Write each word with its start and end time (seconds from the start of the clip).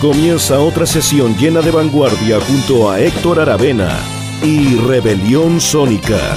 Comienza 0.00 0.60
otra 0.60 0.86
sesión 0.86 1.36
llena 1.36 1.60
de 1.60 1.72
vanguardia 1.72 2.38
junto 2.40 2.88
a 2.88 3.00
Héctor 3.00 3.40
Aravena 3.40 3.98
y 4.44 4.76
Rebelión 4.76 5.60
Sónica. 5.60 6.36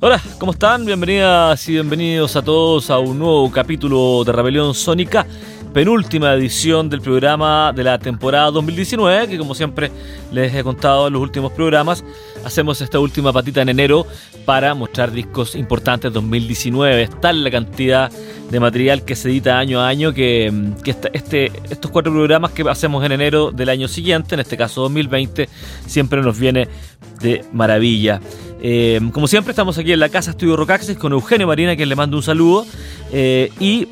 Hola, 0.00 0.18
¿cómo 0.38 0.52
están? 0.52 0.86
Bienvenidas 0.86 1.68
y 1.68 1.72
bienvenidos 1.72 2.36
a 2.36 2.42
todos 2.42 2.88
a 2.88 2.98
un 2.98 3.18
nuevo 3.18 3.52
capítulo 3.52 4.24
de 4.24 4.32
Rebelión 4.32 4.72
Sónica, 4.72 5.26
penúltima 5.74 6.32
edición 6.34 6.88
del 6.88 7.00
programa 7.00 7.72
de 7.74 7.82
la 7.82 7.98
temporada 7.98 8.52
2019, 8.52 9.26
que 9.28 9.36
como 9.36 9.56
siempre 9.56 9.90
les 10.32 10.54
he 10.54 10.62
contado 10.62 11.08
en 11.08 11.12
los 11.12 11.20
últimos 11.20 11.52
programas, 11.52 12.04
hacemos 12.44 12.80
esta 12.80 13.00
última 13.00 13.32
patita 13.32 13.60
en 13.60 13.68
enero 13.68 14.06
para 14.44 14.72
mostrar 14.74 15.10
discos 15.10 15.56
importantes 15.56 16.12
2019. 16.12 17.02
Está 17.02 17.32
la 17.32 17.50
cantidad 17.50 18.08
de 18.50 18.60
material 18.60 19.04
que 19.04 19.16
se 19.16 19.28
edita 19.28 19.58
año 19.58 19.80
a 19.80 19.88
año 19.88 20.14
que, 20.14 20.52
este, 20.84 21.50
estos 21.68 21.90
cuatro 21.90 22.12
programas 22.12 22.52
que 22.52 22.62
hacemos 22.62 23.04
en 23.04 23.10
enero 23.10 23.50
del 23.50 23.68
año 23.68 23.88
siguiente, 23.88 24.36
en 24.36 24.40
este 24.40 24.56
caso 24.56 24.82
2020, 24.82 25.48
siempre 25.86 26.22
nos 26.22 26.38
viene 26.38 26.68
de 27.20 27.44
maravilla. 27.52 28.20
Eh, 28.62 29.00
como 29.12 29.26
siempre, 29.26 29.50
estamos 29.50 29.76
aquí 29.76 29.92
en 29.92 29.98
la 29.98 30.08
casa 30.08 30.30
Estudio 30.30 30.56
Rocaxis 30.56 30.96
con 30.96 31.12
Eugenio 31.12 31.48
Marina, 31.48 31.74
que 31.74 31.84
le 31.84 31.96
mando 31.96 32.16
un 32.16 32.22
saludo. 32.22 32.64
Eh, 33.12 33.50
y 33.58 33.88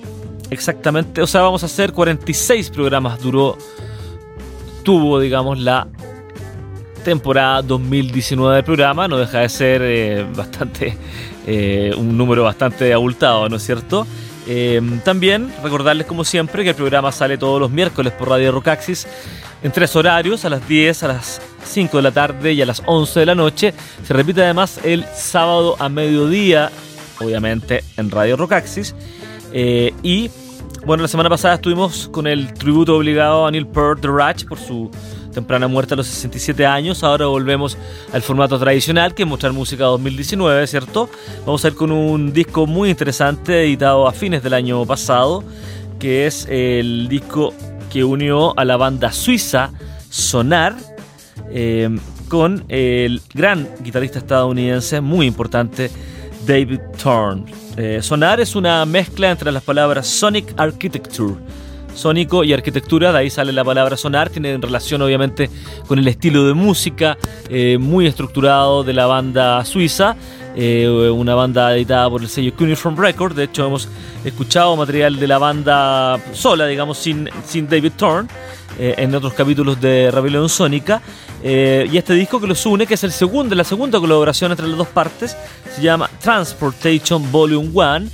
exactamente, 0.52 1.22
o 1.22 1.26
sea, 1.26 1.42
vamos 1.42 1.62
a 1.62 1.66
hacer 1.66 1.92
46 1.92 2.70
programas. 2.70 3.20
Duró, 3.20 3.56
tuvo, 4.82 5.18
digamos, 5.20 5.58
la 5.58 5.88
temporada 7.04 7.62
2019 7.62 8.56
del 8.56 8.64
programa. 8.64 9.08
No 9.08 9.18
deja 9.18 9.40
de 9.40 9.48
ser 9.48 9.82
eh, 9.82 10.26
bastante, 10.36 10.96
un 11.96 12.16
número 12.16 12.44
bastante 12.44 12.92
abultado, 12.92 13.48
¿no 13.48 13.56
es 13.56 13.62
cierto? 13.62 14.06
también 15.04 15.52
recordarles, 15.62 16.04
como 16.04 16.24
siempre, 16.24 16.64
que 16.64 16.70
el 16.70 16.74
programa 16.74 17.12
sale 17.12 17.38
todos 17.38 17.60
los 17.60 17.70
miércoles 17.70 18.12
por 18.12 18.28
Radio 18.28 18.50
Rocaxis 18.50 19.06
en 19.62 19.70
tres 19.70 19.94
horarios, 19.94 20.44
a 20.44 20.48
las 20.48 20.66
10, 20.66 21.02
a 21.04 21.08
las 21.08 21.40
5 21.64 21.96
de 21.96 22.02
la 22.02 22.10
tarde 22.10 22.52
y 22.52 22.62
a 22.62 22.66
las 22.66 22.82
11 22.84 23.20
de 23.20 23.26
la 23.26 23.34
noche. 23.34 23.74
Se 24.02 24.12
repite 24.12 24.42
además 24.42 24.80
el 24.84 25.04
sábado 25.14 25.76
a 25.78 25.88
mediodía, 25.88 26.70
obviamente 27.20 27.84
en 27.96 28.10
Radio 28.10 28.36
Rocaxis. 28.36 28.94
Eh, 29.52 29.92
y 30.02 30.30
bueno, 30.84 31.02
la 31.02 31.08
semana 31.08 31.28
pasada 31.28 31.54
estuvimos 31.54 32.08
con 32.08 32.26
el 32.26 32.52
tributo 32.54 32.96
obligado 32.96 33.46
a 33.46 33.50
Neil 33.50 33.66
Peart 33.66 34.00
de 34.00 34.08
Ratch 34.08 34.44
por 34.46 34.58
su 34.58 34.90
temprana 35.32 35.68
muerte 35.68 35.94
a 35.94 35.96
los 35.96 36.08
67 36.08 36.66
años. 36.66 37.04
Ahora 37.04 37.26
volvemos 37.26 37.78
al 38.12 38.22
formato 38.22 38.58
tradicional, 38.58 39.14
que 39.14 39.22
es 39.22 39.28
mostrar 39.28 39.52
música 39.52 39.84
2019, 39.84 40.66
¿cierto? 40.66 41.08
Vamos 41.46 41.64
a 41.64 41.68
ir 41.68 41.74
con 41.74 41.92
un 41.92 42.32
disco 42.32 42.66
muy 42.66 42.90
interesante 42.90 43.64
editado 43.64 44.08
a 44.08 44.12
fines 44.12 44.42
del 44.42 44.54
año 44.54 44.84
pasado, 44.84 45.44
que 46.00 46.26
es 46.26 46.46
el 46.48 47.08
disco 47.08 47.54
que 47.90 48.02
unió 48.02 48.58
a 48.58 48.64
la 48.64 48.76
banda 48.76 49.12
suiza 49.12 49.70
Sonar 50.10 50.74
eh, 51.50 51.88
con 52.28 52.64
el 52.68 53.22
gran 53.34 53.68
guitarrista 53.82 54.18
estadounidense 54.18 55.00
muy 55.00 55.26
importante 55.26 55.90
David 56.46 56.80
Thorne. 57.02 57.44
Eh, 57.76 58.00
sonar 58.02 58.40
es 58.40 58.54
una 58.54 58.84
mezcla 58.84 59.30
entre 59.30 59.50
las 59.52 59.62
palabras 59.62 60.06
Sonic 60.06 60.52
Architecture, 60.56 61.34
sónico 61.94 62.44
y 62.44 62.52
arquitectura, 62.52 63.12
de 63.12 63.18
ahí 63.18 63.30
sale 63.30 63.52
la 63.52 63.64
palabra 63.64 63.96
sonar, 63.96 64.30
tiene 64.30 64.56
relación 64.58 65.02
obviamente 65.02 65.50
con 65.86 65.98
el 65.98 66.08
estilo 66.08 66.46
de 66.46 66.54
música 66.54 67.16
eh, 67.48 67.78
muy 67.78 68.06
estructurado 68.06 68.82
de 68.84 68.92
la 68.92 69.06
banda 69.06 69.64
suiza, 69.64 70.16
una 70.54 71.34
banda 71.34 71.74
editada 71.74 72.10
por 72.10 72.22
el 72.22 72.28
sello 72.28 72.54
Cuneiform 72.54 72.96
Records, 72.96 73.36
de 73.36 73.44
hecho 73.44 73.66
hemos 73.66 73.88
escuchado 74.24 74.76
material 74.76 75.18
de 75.18 75.26
la 75.26 75.38
banda 75.38 76.20
sola, 76.32 76.66
digamos, 76.66 76.98
sin, 76.98 77.28
sin 77.44 77.68
David 77.68 77.92
Thorne. 77.96 78.28
Eh, 78.78 78.94
en 78.96 79.14
otros 79.14 79.34
capítulos 79.34 79.80
de 79.80 80.10
Rebelión 80.10 80.48
Sónica. 80.48 81.02
Eh, 81.42 81.88
y 81.92 81.98
este 81.98 82.14
disco 82.14 82.40
que 82.40 82.46
los 82.46 82.64
une, 82.64 82.86
que 82.86 82.94
es 82.94 83.04
el 83.04 83.12
segundo, 83.12 83.54
la 83.54 83.64
segunda 83.64 84.00
colaboración 84.00 84.50
entre 84.50 84.66
las 84.66 84.78
dos 84.78 84.88
partes, 84.88 85.36
se 85.74 85.82
llama 85.82 86.08
Transportation 86.20 87.30
Volume 87.30 87.68
1. 87.72 88.08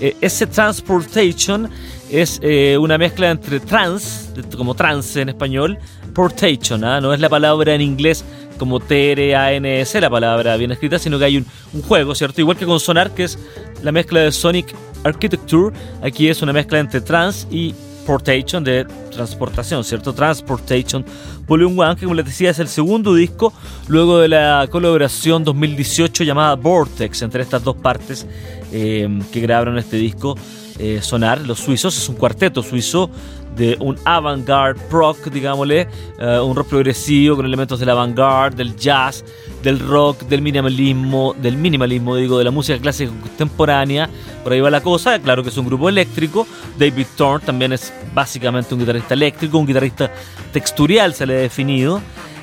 Eh, 0.00 0.16
ese 0.20 0.46
Transportation 0.46 1.68
es 2.10 2.40
una 2.78 2.96
mezcla 2.96 3.30
entre 3.30 3.58
trans, 3.58 4.30
como 4.56 4.76
trance 4.76 5.20
en 5.20 5.30
español, 5.30 5.78
portation, 6.14 6.84
¿ah? 6.84 7.00
no 7.00 7.12
es 7.12 7.18
la 7.18 7.28
palabra 7.28 7.74
en 7.74 7.80
inglés 7.80 8.24
como 8.58 8.80
T-R-A-N-S, 8.80 10.00
la 10.00 10.10
palabra 10.10 10.56
bien 10.56 10.72
escrita, 10.72 10.98
sino 10.98 11.18
que 11.18 11.24
hay 11.24 11.36
un, 11.38 11.46
un, 11.72 11.82
juego, 11.82 12.14
¿cierto? 12.14 12.40
Igual 12.40 12.56
que 12.56 12.66
con 12.66 12.80
Sonar, 12.80 13.12
que 13.12 13.24
es 13.24 13.38
la 13.82 13.92
mezcla 13.92 14.20
de 14.20 14.32
Sonic 14.32 14.74
Architecture, 15.04 15.74
aquí 16.02 16.28
es 16.28 16.42
una 16.42 16.52
mezcla 16.52 16.78
entre 16.78 17.00
trans 17.00 17.46
y 17.50 17.74
Transportation 18.04 18.62
de 18.62 18.86
transportación, 19.10 19.82
¿cierto? 19.82 20.12
Transportation 20.12 21.06
Volume 21.46 21.76
1, 21.76 21.96
que 21.96 22.04
como 22.04 22.14
les 22.14 22.26
decía 22.26 22.50
es 22.50 22.58
el 22.58 22.68
segundo 22.68 23.14
disco 23.14 23.50
luego 23.88 24.18
de 24.18 24.28
la 24.28 24.68
colaboración 24.70 25.42
2018 25.42 26.22
llamada 26.22 26.54
Vortex 26.54 27.22
entre 27.22 27.42
estas 27.42 27.64
dos 27.64 27.76
partes 27.76 28.26
eh, 28.72 29.08
que 29.32 29.40
grabaron 29.40 29.78
este 29.78 29.96
disco 29.96 30.36
eh, 30.78 30.98
Sonar, 31.00 31.40
los 31.40 31.60
suizos, 31.60 31.96
es 31.96 32.06
un 32.10 32.16
cuarteto 32.16 32.62
suizo 32.62 33.08
de 33.56 33.76
un 33.80 33.96
avant-garde 34.04 34.80
rock, 34.90 35.30
digámosle, 35.30 35.88
eh, 36.18 36.40
un 36.40 36.56
rock 36.56 36.68
progresivo 36.68 37.36
con 37.36 37.46
elementos 37.46 37.78
del 37.78 37.88
avant-garde, 37.90 38.56
del 38.56 38.76
jazz, 38.76 39.24
del 39.62 39.78
rock, 39.78 40.22
del 40.22 40.42
minimalismo, 40.42 41.34
del 41.40 41.56
minimalismo, 41.56 42.16
digo, 42.16 42.38
de 42.38 42.44
la 42.44 42.50
música 42.50 42.78
clásica 42.78 43.12
contemporánea. 43.20 44.08
Por 44.42 44.52
ahí 44.52 44.60
va 44.60 44.70
la 44.70 44.82
cosa, 44.82 45.18
claro 45.18 45.42
que 45.42 45.48
es 45.48 45.56
un 45.56 45.66
grupo 45.66 45.88
eléctrico. 45.88 46.46
David 46.78 47.06
Thorne 47.16 47.46
también 47.46 47.72
es 47.72 47.92
básicamente 48.12 48.74
un 48.74 48.80
guitarrista 48.80 49.14
eléctrico, 49.14 49.58
un 49.58 49.66
guitarrista 49.66 50.10
texturial 50.52 51.14
se 51.14 51.26
le 51.26 51.36
ha 51.36 51.40
definido. 51.40 52.00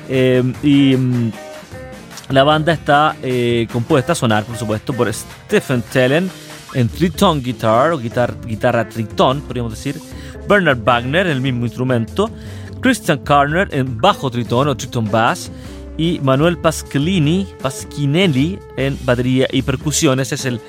Eh, 0.08 0.42
y 0.62 0.96
mm, 0.96 1.32
la 2.30 2.44
banda 2.44 2.72
está 2.72 3.16
eh, 3.22 3.68
compuesta, 3.72 4.12
a 4.12 4.14
sonar 4.14 4.44
por 4.44 4.56
supuesto, 4.56 4.92
por 4.92 5.12
Stephen 5.12 5.82
Tellen 5.82 6.30
en 6.74 6.88
tritone 6.88 7.40
guitar 7.40 7.92
o 7.92 7.98
guitar, 7.98 8.34
guitarra 8.46 8.88
tritón, 8.88 9.42
podríamos 9.42 9.72
decir. 9.72 10.00
Bernard 10.52 10.84
Wagner 10.84 11.26
en 11.26 11.32
el 11.32 11.40
mismo 11.40 11.64
instrumento. 11.64 12.30
Christian 12.80 13.18
Karner 13.20 13.68
en 13.72 13.98
bajo 13.98 14.30
tritón 14.30 14.68
o 14.68 14.76
tritón 14.76 15.10
bass 15.10 15.50
y 15.96 16.20
Manuel 16.22 16.58
Pasqualini, 16.58 17.46
Pasquinelli 17.62 18.58
en 18.76 18.98
batería 19.04 19.46
y 19.50 19.62
percusiones. 19.62 20.30
Es 20.32 20.44
el, 20.44 20.60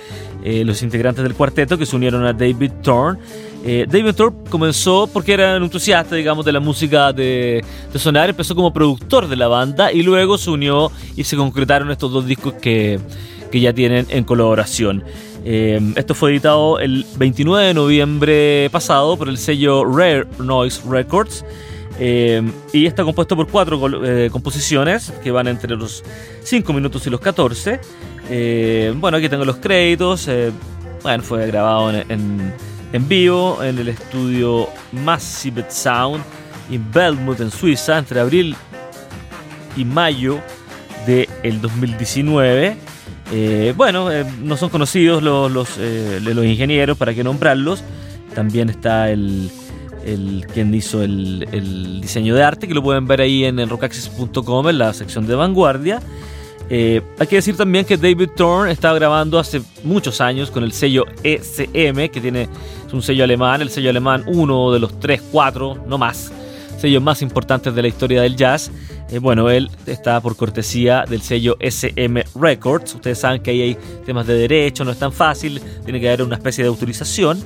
eh, 0.44 0.64
los 0.64 0.82
integrantes 0.84 1.24
del 1.24 1.34
cuarteto 1.34 1.78
que 1.78 1.86
se 1.86 1.98
unieron 1.98 2.26
a 2.26 2.32
David 2.32 2.72
Thorne. 2.82 3.20
Eh, 3.66 3.86
David 3.90 4.14
Thorne 4.14 4.38
comenzó 4.50 5.08
porque 5.12 5.34
era 5.34 5.58
un 5.58 5.64
entusiasta, 5.64 6.16
digamos, 6.16 6.46
de 6.46 6.54
la 6.54 6.62
música 6.62 7.12
de, 7.12 7.62
de, 7.92 8.00
sonar. 8.00 8.30
Empezó 8.30 8.56
como 8.56 8.72
productor 8.72 9.28
de 9.28 9.36
la 9.36 9.50
banda 9.50 9.92
y 9.92 10.02
luego 10.02 10.38
se 10.38 10.50
unió 10.50 10.92
y 11.18 11.26
se 11.26 11.36
concretaron 11.36 11.92
estos 11.92 12.12
dos 12.12 12.26
discos 12.26 12.54
que, 12.54 13.02
que 13.52 13.60
ya 13.60 13.74
tienen 13.74 14.06
en 14.10 14.24
colaboración. 14.24 15.04
Eh, 15.46 15.80
esto 15.96 16.16
fue 16.16 16.32
editado 16.32 16.80
el 16.80 17.06
29 17.18 17.68
de 17.68 17.74
noviembre 17.74 18.70
pasado 18.72 19.18
por 19.18 19.28
el 19.30 19.38
sello 19.38 19.84
Rare 19.86 20.26
Noise 20.40 20.82
Records. 20.90 21.44
Eh, 22.00 22.42
y 22.72 22.86
está 22.86 23.04
compuesto 23.04 23.36
por 23.36 23.48
cuatro 23.48 24.04
eh, 24.04 24.30
composiciones 24.32 25.12
que 25.24 25.32
van 25.32 25.48
entre 25.48 25.76
los 25.76 26.04
5 26.44 26.74
minutos 26.74 27.06
y 27.06 27.10
los 27.10 27.20
14. 27.20 27.80
Eh, 28.30 28.94
bueno, 28.98 29.18
aquí 29.18 29.30
tengo 29.30 29.46
los 29.46 29.58
créditos. 29.58 30.30
bueno, 31.04 31.24
fue 31.24 31.48
grabado 31.48 31.92
en, 31.92 32.54
en, 32.94 33.08
vivo 33.08 33.64
en 33.64 33.78
el 33.78 33.90
estudio 33.90 34.70
Massive 34.92 35.66
Sound 35.70 36.24
en 36.72 36.92
Belmont, 36.92 37.40
en 37.40 37.52
Suiza, 37.52 37.98
entre 37.98 38.20
abril 38.20 38.56
y 39.76 39.86
mayo 39.86 40.40
del 41.06 41.62
2019. 41.62 42.78
Bueno, 43.76 44.10
no 44.42 44.58
son 44.58 44.70
conocidos 44.70 45.24
los, 45.24 45.52
los, 45.52 45.78
los 45.78 46.46
ingenieros, 46.46 46.98
para 46.98 47.14
qué 47.14 47.24
nombrarlos. 47.24 47.84
También 48.36 48.70
está 48.70 49.10
el, 49.10 49.50
el, 50.06 50.46
quien 50.54 50.74
hizo 50.74 51.02
el, 51.04 52.00
diseño 52.02 52.36
de 52.36 52.44
arte, 52.44 52.68
que 52.68 52.74
lo 52.74 52.84
pueden 52.84 53.08
ver 53.08 53.22
ahí 53.22 53.46
en 53.46 53.68
rocaxis.com 53.70 54.70
en 54.70 54.78
la 54.78 54.94
sección 54.94 55.26
de 55.28 55.36
vanguardia. 55.36 56.02
Eh, 56.70 57.02
hay 57.20 57.28
que 57.28 57.36
decir 57.38 57.58
también 57.58 57.86
que 57.86 57.98
David 57.98 58.30
Thorne 58.36 58.72
estaba 58.72 58.96
grabando 58.96 59.38
hace 59.38 59.62
muchos 59.84 60.22
años 60.22 60.50
con 60.50 60.64
el 60.64 60.72
sello 60.72 61.06
ECM, 61.24 62.10
que 62.10 62.22
tiene, 62.22 62.48
es 62.88 62.94
un 62.94 63.02
sello 63.02 63.24
alemán, 63.24 63.62
el 63.62 63.70
sello 63.70 63.90
alemán, 63.90 64.24
uno 64.28 64.72
de 64.72 64.80
los 64.80 65.00
tres, 65.00 65.22
cuatro, 65.32 65.78
no 65.88 65.98
más, 65.98 66.32
sellos 66.78 67.04
más 67.04 67.22
importantes 67.22 67.76
de 67.76 67.82
la 67.82 67.88
historia 67.88 68.22
del 68.22 68.36
jazz. 68.36 68.72
Eh, 69.10 69.20
bueno, 69.20 69.50
él 69.50 69.70
está 69.86 70.20
por 70.22 70.36
cortesía 70.36 71.06
del 71.08 71.22
sello 71.22 71.58
SM 71.60 72.24
Records. 72.36 72.96
Ustedes 72.96 73.20
saben 73.20 73.42
que 73.42 73.52
ahí 73.52 73.62
hay 73.62 73.78
temas 74.06 74.26
de 74.26 74.36
derecho, 74.36 74.84
no 74.84 74.92
es 74.92 75.00
tan 75.00 75.14
fácil, 75.14 75.62
tiene 75.84 76.00
que 76.00 76.08
haber 76.08 76.24
una 76.24 76.36
especie 76.36 76.64
de 76.64 76.70
autorización. 76.70 77.44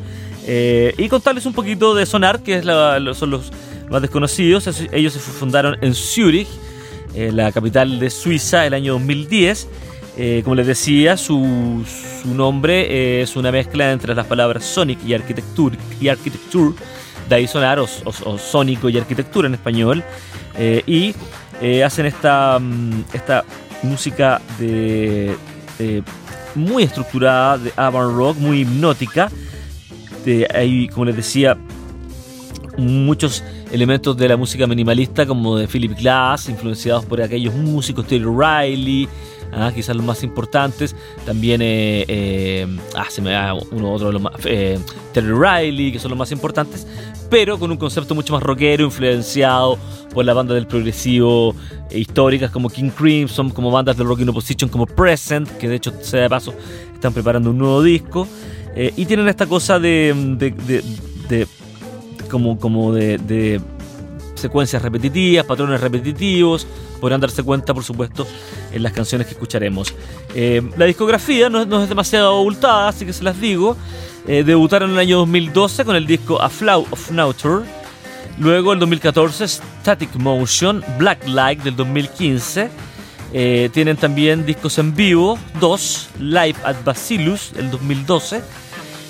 Eh, 0.50 0.94
y 0.98 1.10
contarles 1.10 1.46
un 1.46 1.52
poquito 1.52 1.94
de 1.94 2.06
Sonar, 2.06 2.42
que 2.42 2.56
es 2.56 2.66
son 3.18 3.30
los 3.30 3.52
más 3.90 4.02
desconocidos. 4.02 4.66
Ellos 4.94 5.14
se 5.14 5.20
fundaron 5.20 5.76
en 5.82 5.94
Zurich, 5.94 6.48
eh, 7.14 7.32
la 7.34 7.52
capital 7.52 8.00
de 8.00 8.10
Suiza, 8.10 8.66
el 8.66 8.74
año 8.74 8.94
2010. 8.94 9.68
Eh, 10.20 10.42
como 10.44 10.56
les 10.56 10.66
decía, 10.66 11.18
su, 11.18 11.84
nombre 12.26 13.22
es 13.22 13.36
una 13.36 13.52
mezcla 13.52 13.92
entre 13.92 14.16
las 14.16 14.26
palabras 14.26 14.64
Sonic 14.64 15.00
y 15.06 15.14
Architecture, 15.14 15.78
y 16.02 16.08
architecture 16.08 16.74
de 17.30 17.36
ahí 17.36 17.48
sonar, 17.48 17.80
o, 17.80 17.88
y 18.90 18.98
Arquitectura 18.98 19.48
en 19.50 19.54
español. 19.54 20.04
Y 20.88 21.14
eh, 21.62 21.84
hacen 21.84 22.06
esta, 22.06 22.60
mm, 22.60 23.06
esta 23.14 23.44
música 23.84 24.42
de, 24.60 25.36
muy 26.56 26.84
estructurada, 26.84 27.58
de 27.58 27.74
avant 27.76 28.16
rock, 28.16 28.38
muy 28.38 28.62
hipnótica. 28.62 29.32
De, 30.26 30.48
hay, 30.54 30.88
como 30.90 31.06
les 31.06 31.16
decía, 31.16 31.58
muchos 32.78 33.44
elementos 33.72 34.16
de 34.18 34.30
la 34.30 34.38
música 34.38 34.68
minimalista 34.68 35.26
como 35.26 35.58
de 35.58 35.68
Philip 35.68 35.98
Glass, 35.98 36.50
influenciados 36.50 37.06
por 37.06 37.22
aquellos 37.22 37.54
músicos, 37.54 38.08
Terry 38.08 38.24
Riley, 38.24 39.10
¿ah? 39.52 39.72
quizás 39.74 39.96
los 39.96 40.06
más 40.06 40.24
importantes. 40.24 40.96
También, 41.26 41.62
eh, 41.62 42.06
eh, 42.08 42.68
ah, 42.96 43.08
se 43.10 43.22
me 43.22 43.32
da 43.32 43.54
uno 43.54 43.94
otro 43.94 44.08
de 44.08 44.14
los 44.14 44.22
más, 44.22 44.34
eh, 44.46 44.80
Terry 45.14 45.34
Riley, 45.34 45.92
que 45.92 46.00
son 46.00 46.10
los 46.10 46.18
más 46.18 46.32
importantes, 46.32 46.88
pero 47.30 47.58
con 47.58 47.72
un 47.72 47.78
concepto 47.78 48.16
mucho 48.16 48.34
más 48.34 48.44
rockero, 48.44 48.86
influenciado 48.86 49.78
por 50.14 50.26
la 50.26 50.34
banda 50.34 50.54
del 50.54 50.68
progresivo 50.68 51.56
históricas 51.92 52.52
como 52.52 52.70
King 52.70 52.90
Crimson, 52.90 53.50
como 53.50 53.72
bandas 53.72 53.98
del 53.98 54.08
rock 54.08 54.22
in 54.22 54.30
opposition 54.30 54.70
como 54.70 54.86
Present, 54.86 55.50
que 55.58 55.68
de 55.68 55.76
hecho, 55.76 55.94
sea 56.02 56.22
de 56.22 56.30
paso, 56.30 56.54
están 56.94 57.14
preparando 57.14 57.52
un 57.52 57.58
nuevo 57.58 57.82
disco. 57.82 58.28
y 58.76 59.06
tienen 59.06 59.28
esta 59.28 59.48
cosa 59.48 59.80
de, 59.80 60.14
de, 60.38 61.48
como, 62.30 62.60
como 62.60 62.94
de 62.94 63.60
secuencias 64.38 64.82
repetitivas, 64.82 65.46
patrones 65.46 65.82
repetitivos, 65.82 66.68
podrán 66.98 67.22
darse 67.22 67.44
cuenta, 67.44 67.74
por 67.74 67.84
supuesto, 67.84 68.28
en 68.72 68.84
las 68.84 68.92
canciones 68.92 69.28
que 69.28 69.34
escucharemos. 69.34 69.94
Eh, 70.36 70.62
la 70.78 70.86
discografía 70.86 71.50
no, 71.50 71.62
es 71.82 71.90
demasiado 71.90 72.38
abultada, 72.38 72.90
así 72.90 73.06
que 73.06 73.14
se 73.14 73.24
las 73.24 73.40
digo. 73.40 73.78
Eh, 74.28 74.44
debutaron 74.44 74.90
en 74.90 74.96
el 74.96 75.00
año 75.00 75.18
2012 75.20 75.86
con 75.86 75.96
el 75.96 76.06
disco 76.06 76.42
A 76.42 76.50
Flow 76.50 76.86
of 76.92 77.12
Nature. 77.12 77.66
Luego, 78.40 78.74
en 78.74 78.80
2014, 78.80 79.48
Static 79.48 80.16
Motion, 80.16 80.84
Black 80.98 81.28
Light 81.28 81.64
del 81.64 81.76
2015. 81.76 82.70
Eh, 83.34 83.70
tienen 83.74 83.98
también 83.98 84.46
discos 84.46 84.78
en 84.78 84.96
vivo, 84.96 85.38
dos, 85.60 86.10
Live 86.20 86.56
at 86.64 86.76
Bacillus 86.86 87.52
del 87.54 87.72
2012 87.72 88.42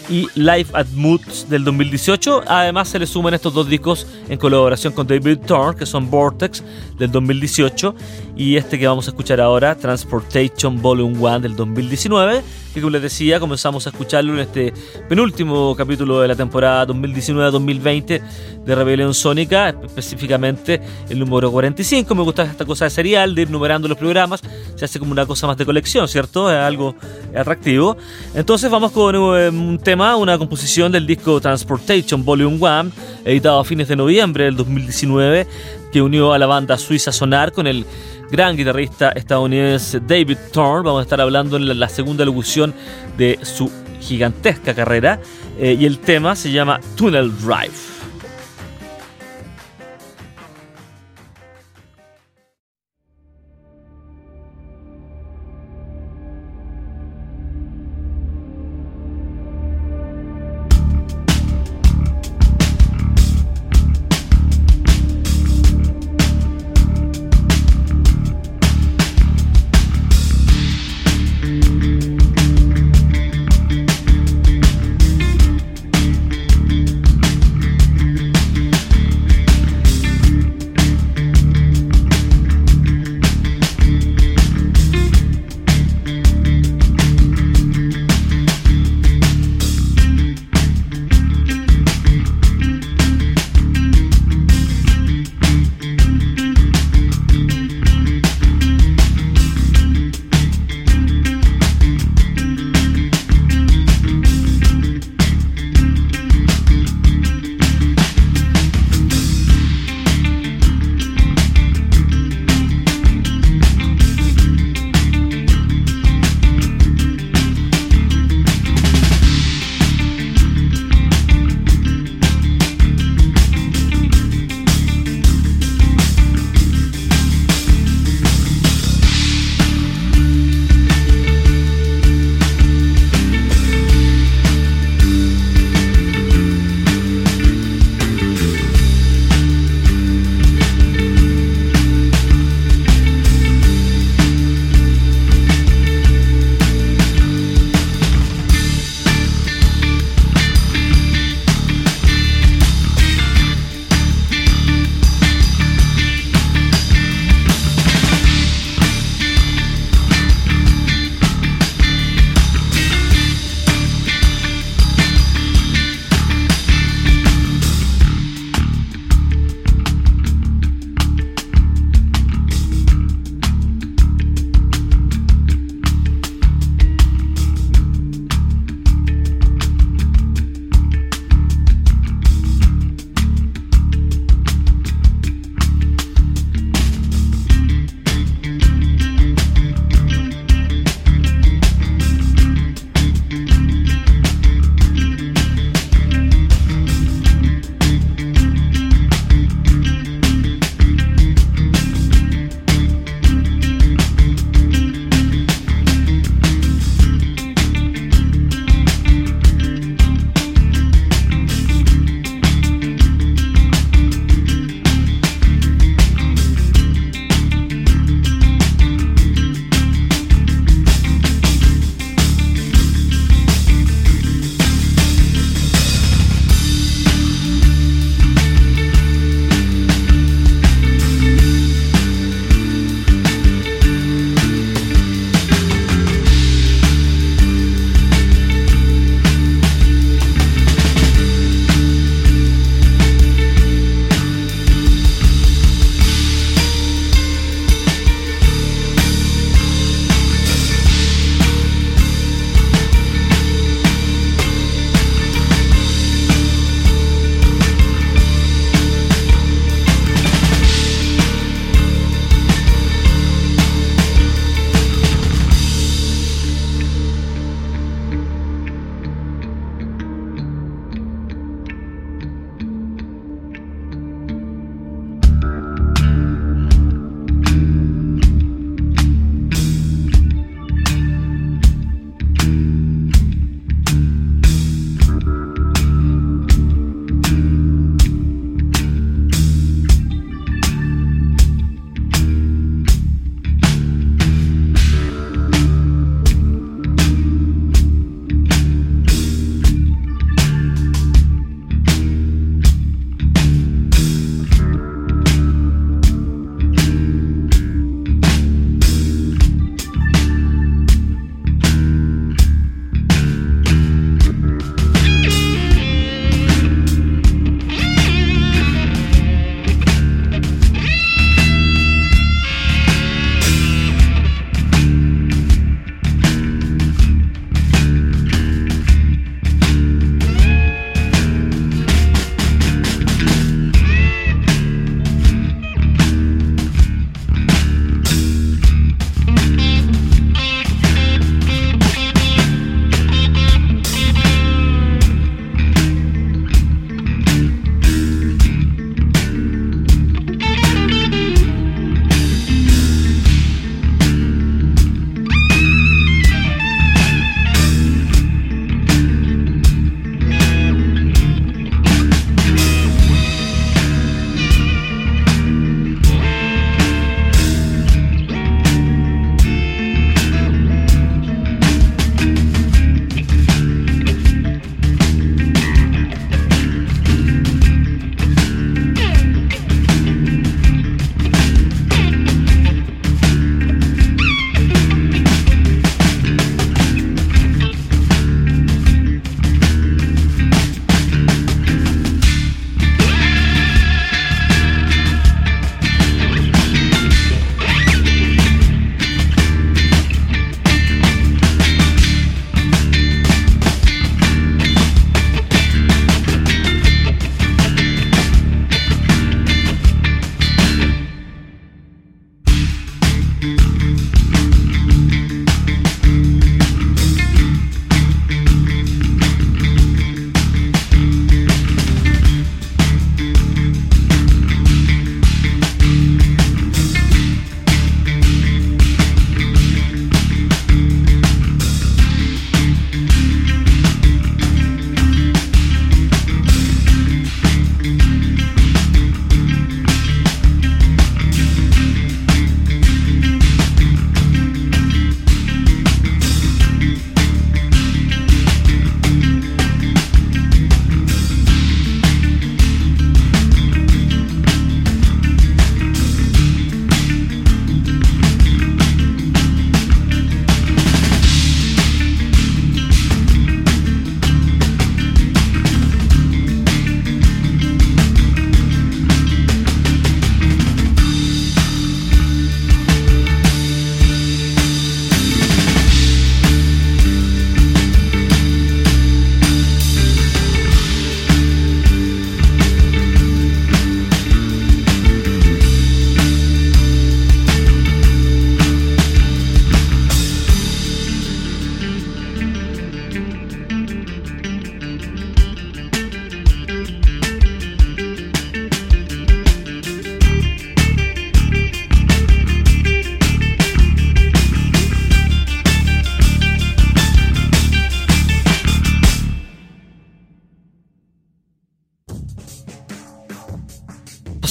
y 0.09 0.27
Live 0.36 0.68
at 0.74 0.88
Moods 0.95 1.50
del 1.50 1.63
2018. 1.63 2.44
Además 2.48 2.89
se 2.89 3.00
le 3.00 3.07
suman 3.07 3.33
estos 3.33 3.54
dos 3.54 3.68
discos 3.68 4.07
en 4.30 4.38
colaboración 4.38 4.94
con 4.94 5.07
David 5.07 5.39
Thorne, 5.45 5.77
que 5.77 5.86
son 5.86 6.09
Vortex 6.09 6.63
del 6.98 7.12
2018 7.12 7.95
y 8.38 8.56
este 8.56 8.77
que 8.77 8.88
vamos 8.88 9.07
a 9.07 9.12
escuchar 9.12 9.42
ahora, 9.42 9.75
Transportation 9.75 10.80
Volume 10.80 11.18
1 11.18 11.39
del 11.39 11.56
2019, 11.56 12.44
que 12.71 12.80
como 12.80 12.92
les 12.92 13.01
decía, 13.01 13.39
comenzamos 13.39 13.88
a 13.88 13.89
escucharlo 13.89 14.33
en 14.33 14.39
este 14.42 14.71
penúltimo 15.09 15.75
capítulo 15.75 16.21
de 16.21 16.27
la 16.27 16.36
temporada 16.36 16.86
2019-2020 16.86 18.21
de 18.63 18.75
Rebelión 18.75 19.15
Sónica, 19.15 19.69
específicamente 19.69 20.80
el 21.09 21.18
número 21.18 21.51
45. 21.51 22.13
Me 22.13 22.21
gusta 22.21 22.44
esta 22.44 22.63
cosa 22.63 22.86
de 22.86 22.92
serial, 22.92 23.33
de 23.33 23.42
ir 23.44 23.50
numerando 23.50 23.88
los 23.88 23.98
programas, 23.98 24.42
se 24.75 24.86
hace 24.86 25.00
como 25.00 25.13
una 25.13 25.25
cosa 25.25 25.48
más 25.48 25.57
de 25.57 25.65
colección, 25.65 26.07
¿cierto? 26.07 26.51
Es 26.51 26.57
algo 26.57 26.95
atractivo. 27.36 27.98
Entonces 28.36 28.69
vamos 28.69 28.92
con 28.92 29.15
eh, 29.15 29.50
un 29.50 29.80
tema, 29.80 29.96
una 29.97 30.38
composición 30.38 30.91
del 30.91 31.07
disco 31.07 31.41
Transportation 31.41 32.23
Volume 32.23 32.57
1, 32.57 32.91
editado 33.25 33.59
a 33.59 33.65
fines 33.65 33.88
de 33.88 33.95
noviembre 33.95 34.44
del 34.44 34.55
2019, 34.55 35.47
que 35.91 36.01
unió 36.01 36.33
a 36.33 36.38
la 36.38 36.45
banda 36.45 36.77
suiza 36.77 37.11
Sonar 37.11 37.51
con 37.51 37.65
el 37.65 37.83
gran 38.29 38.55
guitarrista 38.55 39.09
estadounidense 39.09 39.99
David 39.99 40.38
Thorne. 40.51 40.85
Vamos 40.85 40.99
a 40.99 41.03
estar 41.03 41.19
hablando 41.19 41.57
en 41.57 41.79
la, 41.79 41.89
segunda 41.89 42.23
locución 42.25 42.75
de 43.17 43.39
su 43.41 43.71
gigantesca 43.99 44.75
carrera. 44.75 45.19
Eh, 45.57 45.75
y 45.79 45.85
el 45.85 45.97
tema 45.97 46.35
se 46.35 46.51
llama 46.51 46.79
Tunnel 46.95 47.31
Drive. 47.39 47.96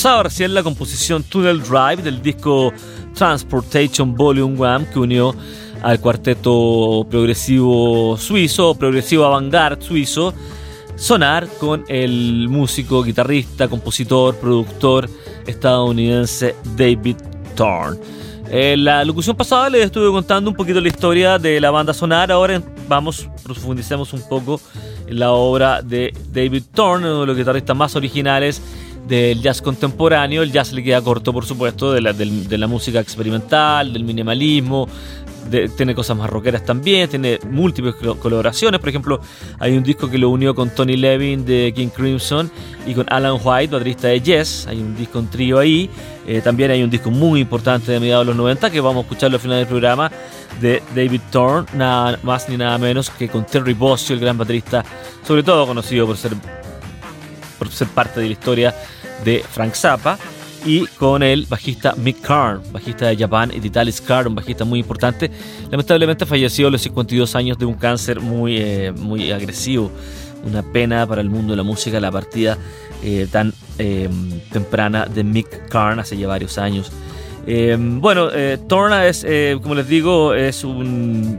Recién 0.07 0.55
la 0.55 0.63
composición 0.63 1.25
Tunnel 1.25 1.61
Drive 1.61 1.97
del 2.01 2.23
disco 2.23 2.73
Transportation 3.13 4.15
Volume 4.15 4.55
1 4.55 4.91
que 4.93 5.01
unió 5.01 5.35
al 5.83 5.99
cuarteto 5.99 7.05
progresivo 7.11 8.17
suizo, 8.17 8.77
progresivo 8.77 9.25
avant-garde 9.25 9.85
suizo, 9.85 10.33
Sonar 10.95 11.49
con 11.59 11.85
el 11.89 12.47
músico, 12.49 13.03
guitarrista, 13.03 13.67
compositor, 13.67 14.37
productor 14.37 15.11
estadounidense 15.45 16.55
David 16.77 17.17
Thorne. 17.57 17.99
En 18.49 18.85
la 18.85 19.05
locución 19.05 19.37
pasada 19.37 19.69
les 19.69 19.87
estuve 19.87 20.09
contando 20.13 20.49
un 20.49 20.57
poquito 20.57 20.81
la 20.81 20.89
historia 20.89 21.37
de 21.37 21.61
la 21.61 21.73
banda 21.73 21.93
Sonar. 21.93 22.31
Ahora 22.31 22.63
vamos, 22.89 23.29
profundicemos 23.43 24.13
un 24.13 24.23
poco 24.29 24.61
en 25.09 25.19
la 25.19 25.33
obra 25.33 25.83
de 25.83 26.15
David 26.33 26.63
Thorne, 26.73 27.09
uno 27.09 27.23
de 27.23 27.27
los 27.27 27.37
guitarristas 27.37 27.77
más 27.77 27.97
originales 27.97 28.63
del 29.07 29.41
jazz 29.41 29.63
contemporáneo. 29.63 30.43
El 30.43 30.53
jazz 30.53 30.73
le 30.73 30.83
queda 30.83 31.01
corto, 31.01 31.33
por 31.33 31.45
supuesto, 31.45 31.93
de 31.93 32.01
la, 32.01 32.67
música 32.67 33.01
experimental, 33.01 33.93
del 33.93 34.05
minimalismo. 34.05 34.89
tiene 35.77 35.95
cosas 35.95 36.17
más 36.17 36.29
rockeras 36.29 36.65
también, 36.65 37.09
tiene 37.09 37.39
múltiples 37.49 37.95
colaboraciones. 37.95 38.81
Por 38.81 38.89
ejemplo, 38.89 39.21
hay 39.59 39.77
un 39.77 39.83
disco 39.83 40.11
que 40.11 40.19
lo 40.19 40.31
unió 40.31 40.55
con 40.55 40.71
Tony 40.71 40.97
Levin 40.97 41.45
de 41.45 41.73
King 41.75 41.89
Crimson 41.89 42.51
y 42.87 42.95
con 42.95 43.07
Alan 43.09 43.39
White, 43.43 43.73
baterista 43.73 44.09
de 44.09 44.21
Yes. 44.21 44.67
Hay 44.67 44.81
un 44.81 44.97
disco, 44.97 45.19
un 45.19 45.29
trío 45.29 45.59
ahí. 45.59 45.89
Eh, 46.27 46.41
también 46.41 46.73
hay 46.73 46.83
un 46.83 46.91
disco 46.91 47.11
muy 47.11 47.41
importante 47.41 47.93
de 47.93 48.01
mediados 48.01 48.27
de 48.27 48.31
los 48.31 48.37
90 48.37 48.71
que 48.71 48.81
vamos 48.81 48.99
a 48.99 49.03
escucharlo 49.03 49.37
al 49.37 49.41
final 49.41 49.59
del 49.59 49.69
programa 49.69 50.11
de 50.61 50.83
David 50.95 51.21
Thorne, 51.31 51.69
nada 51.75 52.19
más 52.23 52.49
ni 52.49 52.57
nada 52.57 52.79
menos 52.79 53.11
que 53.11 53.29
con 53.29 53.45
Terry 53.45 53.75
Bossio, 53.75 54.15
el 54.15 54.21
gran 54.21 54.39
baterista, 54.39 54.85
sobre 55.27 55.43
todo 55.43 55.67
conocido 55.67 56.07
por 56.07 56.17
ser, 56.17 56.33
por 57.59 57.71
ser 57.71 57.89
parte 57.89 58.21
de 58.21 58.27
la 58.27 58.33
historia 58.33 58.75
de 59.25 59.45
Frank 59.49 59.75
Zappa 59.75 60.19
y 60.67 60.87
con 60.99 61.23
el 61.23 61.47
bajista 61.47 61.95
Mick 61.97 62.21
Karn, 62.21 62.61
bajista 62.73 63.07
de 63.07 63.17
Japan, 63.17 63.53
y 63.55 63.61
Vitalis 63.61 64.01
Karn, 64.01 64.29
un 64.29 64.35
bajista 64.35 64.65
muy 64.65 64.81
importante. 64.81 65.31
Lamentablemente 65.71 66.27
falleció 66.27 66.67
a 66.67 66.71
los 66.71 66.83
52 66.83 67.37
años 67.37 67.57
de 67.57 67.67
un 67.67 67.75
cáncer 67.75 68.21
muy, 68.21 68.57
eh, 68.59 68.93
muy 68.93 69.31
agresivo. 69.31 69.93
Una 70.45 70.63
pena 70.63 71.07
para 71.07 71.21
el 71.21 71.31
mundo 71.31 71.53
de 71.53 71.57
la 71.57 71.63
música 71.63 72.01
la 72.01 72.11
partida 72.11 72.59
eh, 73.03 73.29
tan 73.31 73.53
eh, 73.79 74.09
temprana 74.53 75.07
de 75.07 75.23
Mick 75.23 75.69
Karn 75.69 76.01
hace 76.01 76.17
ya 76.17 76.27
varios 76.27 76.59
años. 76.59 76.91
bueno, 77.47 78.29
Torna 78.67 79.07
es, 79.07 79.25
como 79.63 79.77
les 79.77 79.89
digo, 79.89 80.35
es 80.35 80.65
un 80.65 81.39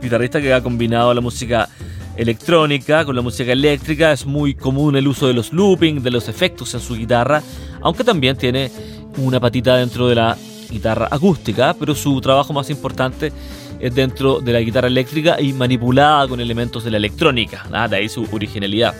guitarrista 0.00 0.40
que 0.40 0.54
ha 0.54 0.62
combinado 0.62 1.12
la 1.12 1.20
música 1.20 1.68
electrónica, 2.16 3.04
con 3.04 3.16
la 3.16 3.22
música 3.22 3.52
eléctrica. 3.52 4.12
Es 4.12 4.26
muy 4.26 4.54
común 4.54 4.96
el 4.96 5.06
uso 5.08 5.26
de 5.26 5.34
los 5.34 5.52
looping, 5.52 6.02
de 6.02 6.10
los 6.10 6.28
efectos 6.28 6.74
en 6.74 6.80
su 6.80 6.94
guitarra, 6.94 7.42
aunque 7.80 8.04
también 8.04 8.36
tiene 8.36 8.70
una 9.18 9.40
patita 9.40 9.76
dentro 9.76 10.08
de 10.08 10.14
la 10.14 10.36
guitarra 10.70 11.08
acústica, 11.10 11.74
pero 11.78 11.94
su 11.94 12.20
trabajo 12.20 12.52
más 12.52 12.70
importante 12.70 13.32
es 13.78 13.94
dentro 13.94 14.40
de 14.40 14.52
la 14.52 14.60
guitarra 14.60 14.88
eléctrica 14.88 15.40
y 15.40 15.52
manipulada 15.52 16.26
con 16.28 16.40
elementos 16.40 16.84
de 16.84 16.90
la 16.90 16.96
electrónica, 16.96 17.66
de 17.88 17.96
ahí 17.96 18.08
su 18.08 18.26
originalidad. 18.32 18.94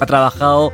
Ha 0.00 0.06
trabajado 0.06 0.72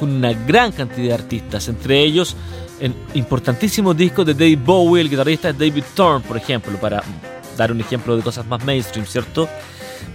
con 0.00 0.10
una 0.10 0.32
gran 0.32 0.72
cantidad 0.72 1.08
de 1.08 1.14
artistas, 1.14 1.68
entre 1.68 2.00
ellos 2.00 2.36
en 2.80 2.94
importantísimos 3.14 3.96
discos 3.96 4.26
de 4.26 4.34
Dave 4.34 4.56
Bowie, 4.56 5.02
el 5.02 5.10
guitarrista 5.10 5.52
David 5.52 5.84
Thorne, 5.94 6.24
por 6.26 6.36
ejemplo, 6.36 6.76
para 6.80 7.02
dar 7.56 7.70
un 7.70 7.80
ejemplo 7.80 8.16
de 8.16 8.22
cosas 8.22 8.46
más 8.46 8.64
mainstream, 8.64 9.06
¿cierto? 9.06 9.48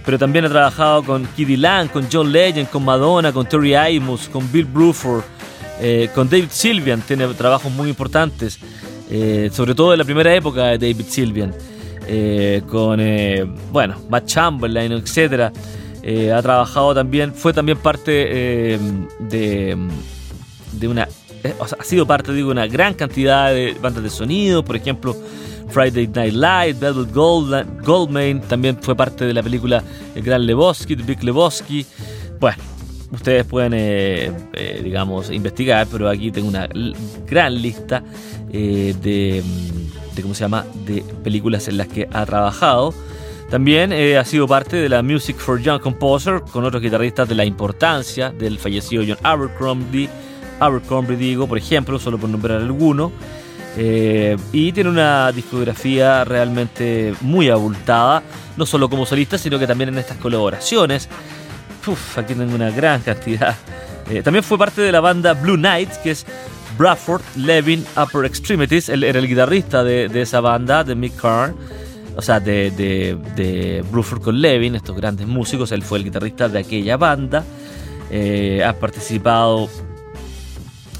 Pero 0.04 0.18
también 0.18 0.44
ha 0.46 0.48
trabajado 0.48 1.02
con 1.02 1.26
Kiddy 1.26 1.56
Lang, 1.56 1.90
con 1.90 2.06
John 2.10 2.32
Legend, 2.32 2.70
con 2.70 2.84
Madonna, 2.84 3.32
con 3.32 3.46
Terry 3.46 3.74
Imus, 3.76 4.28
con 4.28 4.50
Bill 4.50 4.64
Bruford, 4.64 5.22
eh, 5.80 6.08
con 6.14 6.28
David 6.28 6.48
Sylvian, 6.50 7.02
tiene 7.02 7.26
trabajos 7.34 7.70
muy 7.70 7.88
importantes, 7.88 8.58
eh, 9.10 9.50
sobre 9.52 9.74
todo 9.74 9.92
en 9.92 9.98
la 9.98 10.04
primera 10.04 10.34
época 10.34 10.66
de 10.66 10.78
David 10.78 11.04
Sylvian, 11.08 11.54
eh, 12.06 12.62
con, 12.68 13.00
bueno, 13.70 13.96
Matt 14.08 14.26
Chamberlain, 14.26 14.92
etc. 14.92 15.52
ha 16.34 16.42
trabajado 16.42 16.94
también, 16.94 17.34
fue 17.34 17.52
también 17.52 17.78
parte 17.78 18.10
de, 18.10 19.76
de 20.72 20.88
una, 20.88 21.06
ha 21.60 21.84
sido 21.84 22.06
parte 22.06 22.32
de 22.32 22.42
una 22.44 22.66
gran 22.66 22.94
cantidad 22.94 23.52
de 23.52 23.76
bandas 23.80 24.02
de 24.02 24.10
sonido, 24.10 24.64
por 24.64 24.74
ejemplo, 24.74 25.14
Friday 25.70 26.06
Night 26.08 26.34
Light, 26.34 26.78
Velvet 26.78 27.12
Gold, 27.12 27.84
Goldman, 27.84 28.40
también 28.42 28.78
fue 28.80 28.96
parte 28.96 29.24
de 29.24 29.34
la 29.34 29.42
película 29.42 29.82
El 30.14 30.22
Gran 30.22 30.46
Lebowski, 30.46 30.96
The 30.96 31.02
Big 31.02 31.22
Lebowski. 31.22 31.86
Bueno, 32.40 32.62
ustedes 33.12 33.44
pueden, 33.44 33.74
eh, 33.74 34.32
eh, 34.52 34.80
digamos, 34.82 35.30
investigar, 35.30 35.86
pero 35.90 36.08
aquí 36.08 36.30
tengo 36.30 36.48
una 36.48 36.68
gran 37.26 37.60
lista 37.60 38.02
eh, 38.52 38.94
de, 39.02 39.42
de, 40.14 40.22
¿cómo 40.22 40.34
se 40.34 40.40
llama?, 40.40 40.64
de 40.86 41.02
películas 41.22 41.68
en 41.68 41.76
las 41.76 41.88
que 41.88 42.08
ha 42.12 42.24
trabajado. 42.26 42.94
También 43.50 43.94
ha 43.94 44.24
sido 44.26 44.46
parte 44.46 44.76
de 44.76 44.90
la 44.90 45.02
Music 45.02 45.36
for 45.38 45.58
Young 45.58 45.80
Composer 45.80 46.42
con 46.52 46.66
otros 46.66 46.82
guitarristas 46.82 47.26
de 47.26 47.34
la 47.34 47.46
importancia 47.46 48.30
del 48.30 48.58
fallecido 48.58 49.02
John 49.06 49.16
Abercrombie, 49.22 50.10
Abercrombie 50.60 51.16
digo, 51.16 51.46
por 51.46 51.58
ejemplo, 51.58 51.98
solo 51.98 52.18
por 52.18 52.28
nombrar 52.28 52.60
alguno. 52.60 53.12
Eh, 53.80 54.36
y 54.50 54.72
tiene 54.72 54.90
una 54.90 55.30
discografía 55.30 56.24
realmente 56.24 57.14
muy 57.20 57.48
abultada, 57.48 58.24
no 58.56 58.66
solo 58.66 58.90
como 58.90 59.06
solista, 59.06 59.38
sino 59.38 59.56
que 59.56 59.68
también 59.68 59.90
en 59.90 59.98
estas 59.98 60.16
colaboraciones. 60.16 61.08
Uf, 61.86 62.18
aquí 62.18 62.34
tengo 62.34 62.56
una 62.56 62.70
gran 62.70 63.00
cantidad. 63.02 63.54
Eh, 64.10 64.22
también 64.22 64.42
fue 64.42 64.58
parte 64.58 64.80
de 64.80 64.90
la 64.90 65.00
banda 65.00 65.32
Blue 65.34 65.56
Knights, 65.56 65.98
que 65.98 66.10
es 66.10 66.26
Bradford 66.76 67.22
Levin 67.36 67.84
Upper 67.96 68.24
Extremities. 68.24 68.88
Él 68.88 69.04
era 69.04 69.20
el 69.20 69.28
guitarrista 69.28 69.84
de, 69.84 70.06
esa 70.20 70.40
banda, 70.40 70.82
de 70.82 70.96
Mick 70.96 71.14
Carr. 71.14 71.54
O 72.16 72.22
sea, 72.22 72.40
de, 72.40 72.72
de, 72.72 73.16
de 73.36 73.84
con 74.20 74.40
Levin, 74.40 74.74
estos 74.74 74.96
grandes 74.96 75.28
músicos. 75.28 75.70
Él 75.70 75.82
fue 75.82 75.98
el 75.98 76.04
guitarrista 76.04 76.48
de 76.48 76.58
aquella 76.58 76.96
banda. 76.96 77.44
Eh, 78.10 78.64
ha 78.64 78.72
participado 78.72 79.68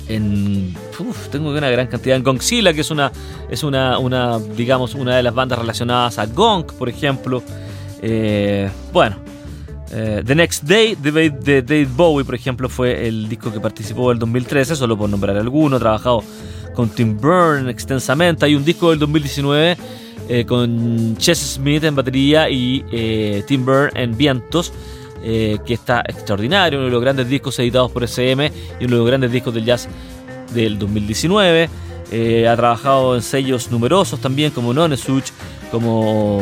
en 0.09 0.75
tengo 1.31 1.51
una 1.51 1.71
gran 1.71 1.87
cantidad. 1.87 2.16
En 2.16 2.23
Gongzilla 2.23 2.73
que 2.73 2.81
es 2.81 2.90
una 2.90 3.12
es 3.51 3.62
una, 3.62 4.38
digamos 4.57 4.94
una 4.94 5.16
de 5.16 5.23
las 5.23 5.35
bandas 5.35 5.59
relacionadas 5.59 6.18
a 6.18 6.27
Gong 6.27 6.66
por 6.79 6.88
ejemplo. 6.88 7.42
Eh, 8.01 8.71
bueno 8.92 9.16
eh, 9.90 10.23
The 10.25 10.35
Next 10.35 10.62
Day 10.62 10.94
de, 10.94 11.62
David 11.62 11.88
Bowie 11.97 12.25
por 12.25 12.35
ejemplo 12.35 12.68
fue 12.68 13.09
el 13.09 13.29
disco 13.29 13.53
que 13.53 13.59
participó 13.59 14.12
el 14.12 14.18
2013 14.18 14.77
solo 14.77 14.97
por 14.97 15.09
nombrar 15.09 15.37
alguno. 15.37 15.79
Trabajado 15.79 16.23
con 16.75 16.88
Tim 16.90 17.18
Byrne 17.18 17.71
extensamente. 17.71 18.47
Hay 18.47 18.55
un 18.55 18.64
disco 18.64 18.90
del 18.90 18.99
2019 18.99 19.77
eh, 20.29 20.44
con 20.44 21.16
Chess 21.16 21.55
Smith 21.55 21.85
en 21.85 21.94
batería 21.94 22.49
y 22.51 22.85
Tim 23.47 23.64
Byrne 23.64 24.03
en 24.03 24.16
vientos 24.16 24.73
que 25.23 25.75
está 25.75 26.01
extraordinario, 26.07 26.79
uno 26.79 26.87
de 26.87 26.93
los 26.93 27.03
grandes 27.03 27.29
discos 27.29 27.59
editados 27.59 27.91
por 27.91 28.05
SM 28.05 28.53
y 28.81 28.85
uno 28.85 28.95
de 28.95 28.99
los 28.99 29.07
grandes 29.07 29.33
discos 29.33 29.55
del 29.55 29.65
jazz 29.65 29.89
del 30.53 30.79
2019. 30.79 31.69
Eh, 32.11 32.49
ha 32.49 32.57
trabajado 32.57 33.15
en 33.17 33.23
sellos 33.23 33.71
numerosos 33.71 34.19
también 34.21 34.51
como 34.51 34.73
Nonesuch, 34.73 35.31
como, 35.71 36.41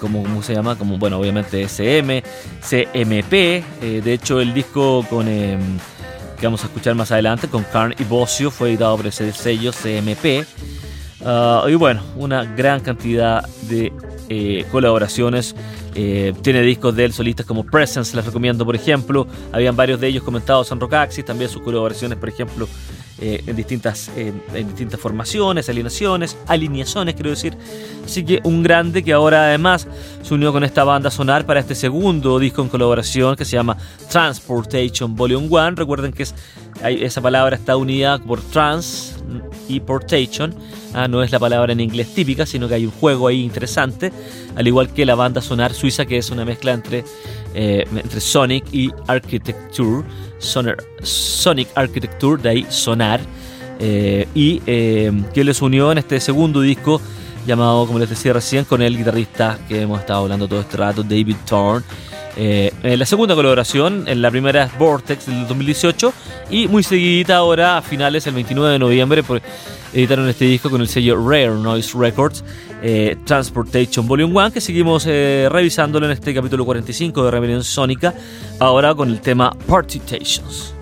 como 0.00 0.22
¿cómo 0.24 0.42
se 0.42 0.54
llama? 0.54 0.76
Como, 0.76 0.98
bueno, 0.98 1.18
obviamente 1.18 1.62
SM, 1.62 2.22
CMP. 2.60 3.32
Eh, 3.32 3.62
de 4.02 4.12
hecho, 4.12 4.40
el 4.40 4.52
disco 4.52 5.06
que 5.08 6.46
vamos 6.46 6.64
a 6.64 6.66
escuchar 6.66 6.96
más 6.96 7.12
adelante, 7.12 7.46
con 7.46 7.62
Carn 7.62 7.94
y 7.96 8.04
Bocio, 8.04 8.50
fue 8.50 8.70
editado 8.70 8.96
por 8.96 9.06
ese 9.06 9.32
sello 9.32 9.70
CMP. 9.72 10.44
Ah, 11.24 11.64
y 11.68 11.74
bueno, 11.74 12.02
una 12.16 12.44
gran 12.44 12.80
cantidad 12.80 13.46
de 13.68 13.92
eh, 14.28 14.64
colaboraciones. 14.70 15.54
tiene 15.94 16.62
discos 16.62 16.96
de 16.96 17.04
él 17.04 17.12
solistas 17.12 17.46
como 17.46 17.64
Presence, 17.64 18.16
les 18.16 18.24
recomiendo, 18.24 18.64
por 18.64 18.74
ejemplo. 18.74 19.26
Habían 19.52 19.76
varios 19.76 20.00
de 20.00 20.08
ellos 20.08 20.22
comentados 20.22 20.70
en 20.72 20.80
Rockaxis, 20.80 21.24
también 21.24 21.50
sus 21.50 21.62
colaboraciones, 21.62 22.18
por 22.18 22.28
ejemplo, 22.28 22.68
eh, 23.20 23.44
en, 23.46 23.54
distintas, 23.54 24.10
en 24.16 24.66
distintas 24.66 24.98
formaciones, 24.98 25.68
alineaciones, 25.68 26.36
alineaciones, 26.48 27.14
quiero 27.14 27.30
decir. 27.30 27.56
Así 28.04 28.24
que 28.24 28.40
un 28.42 28.64
grande 28.64 29.04
que 29.04 29.12
ahora 29.12 29.44
además 29.44 29.86
se 30.22 30.34
unió 30.34 30.52
con 30.52 30.64
esta 30.64 30.82
banda 30.82 31.12
Sonar 31.12 31.46
para 31.46 31.60
este 31.60 31.76
segundo 31.76 32.40
disco 32.40 32.60
en 32.60 32.68
colaboración 32.68 33.36
que 33.36 33.44
se 33.44 33.52
llama 33.52 33.76
Transportation 34.10 35.14
Volume 35.14 35.46
1. 35.46 35.70
Recuerden 35.76 36.12
que 36.12 36.24
es, 36.24 36.34
esa 36.82 37.20
palabra 37.20 37.56
está 37.56 37.76
unida 37.76 38.18
por 38.18 38.40
trans 38.40 39.16
y 39.68 39.80
portation. 39.80 40.54
Ah, 40.92 41.08
no 41.08 41.22
es 41.22 41.32
la 41.32 41.40
palabra 41.40 41.72
en 41.72 41.80
inglés 41.80 42.14
típica, 42.14 42.46
sino 42.46 42.68
que 42.68 42.74
hay 42.74 42.86
un 42.86 42.92
juego 42.92 43.26
ahí 43.26 43.42
interesante, 43.42 44.12
al 44.54 44.66
igual 44.66 44.92
que 44.92 45.04
la 45.04 45.16
banda 45.16 45.40
Sonar 45.40 45.74
suiza, 45.74 46.06
que 46.06 46.18
es 46.18 46.30
una 46.30 46.44
mezcla 46.44 46.72
entre, 46.72 47.04
eh, 47.54 47.84
entre 47.96 48.20
Sonic 48.20 48.64
y 48.72 48.90
Architecture. 49.08 50.04
Sonic 50.38 51.68
Architecture, 51.74 52.40
de 52.40 52.48
ahí 52.48 52.66
Sonar, 52.68 53.20
eh, 53.80 54.28
y 54.34 54.62
eh, 54.66 55.10
que 55.32 55.42
les 55.42 55.60
unió 55.62 55.90
en 55.90 55.98
este 55.98 56.20
segundo 56.20 56.60
disco 56.60 57.00
llamado, 57.46 57.86
como 57.86 57.98
les 57.98 58.08
decía 58.08 58.32
recién, 58.32 58.64
con 58.64 58.80
el 58.80 58.96
guitarrista 58.96 59.58
que 59.68 59.82
hemos 59.82 60.00
estado 60.00 60.22
hablando 60.22 60.46
todo 60.46 60.60
este 60.60 60.76
rato, 60.76 61.02
David 61.02 61.36
Thorne. 61.46 61.84
Eh, 62.36 62.72
la 62.82 63.06
segunda 63.06 63.34
colaboración, 63.34 64.04
en 64.08 64.20
la 64.20 64.30
primera 64.30 64.64
es 64.64 64.78
Vortex 64.78 65.26
del 65.26 65.46
2018 65.46 66.12
y 66.50 66.68
muy 66.68 66.82
seguidita 66.82 67.36
ahora 67.36 67.78
a 67.78 67.82
finales, 67.82 68.26
el 68.26 68.34
29 68.34 68.72
de 68.72 68.78
noviembre, 68.78 69.22
editaron 69.92 70.28
este 70.28 70.46
disco 70.46 70.68
con 70.70 70.80
el 70.80 70.88
sello 70.88 71.16
Rare 71.16 71.54
Noise 71.54 71.96
Records, 71.96 72.44
eh, 72.82 73.16
Transportation 73.24 74.06
Volume 74.06 74.34
1, 74.34 74.52
que 74.52 74.60
seguimos 74.60 75.06
eh, 75.06 75.48
revisándolo 75.50 76.06
en 76.06 76.12
este 76.12 76.34
capítulo 76.34 76.64
45 76.64 77.24
de 77.24 77.30
Rebelión 77.30 77.62
Sónica, 77.62 78.14
ahora 78.58 78.94
con 78.94 79.08
el 79.08 79.20
tema 79.20 79.56
Partitations. 79.66 80.73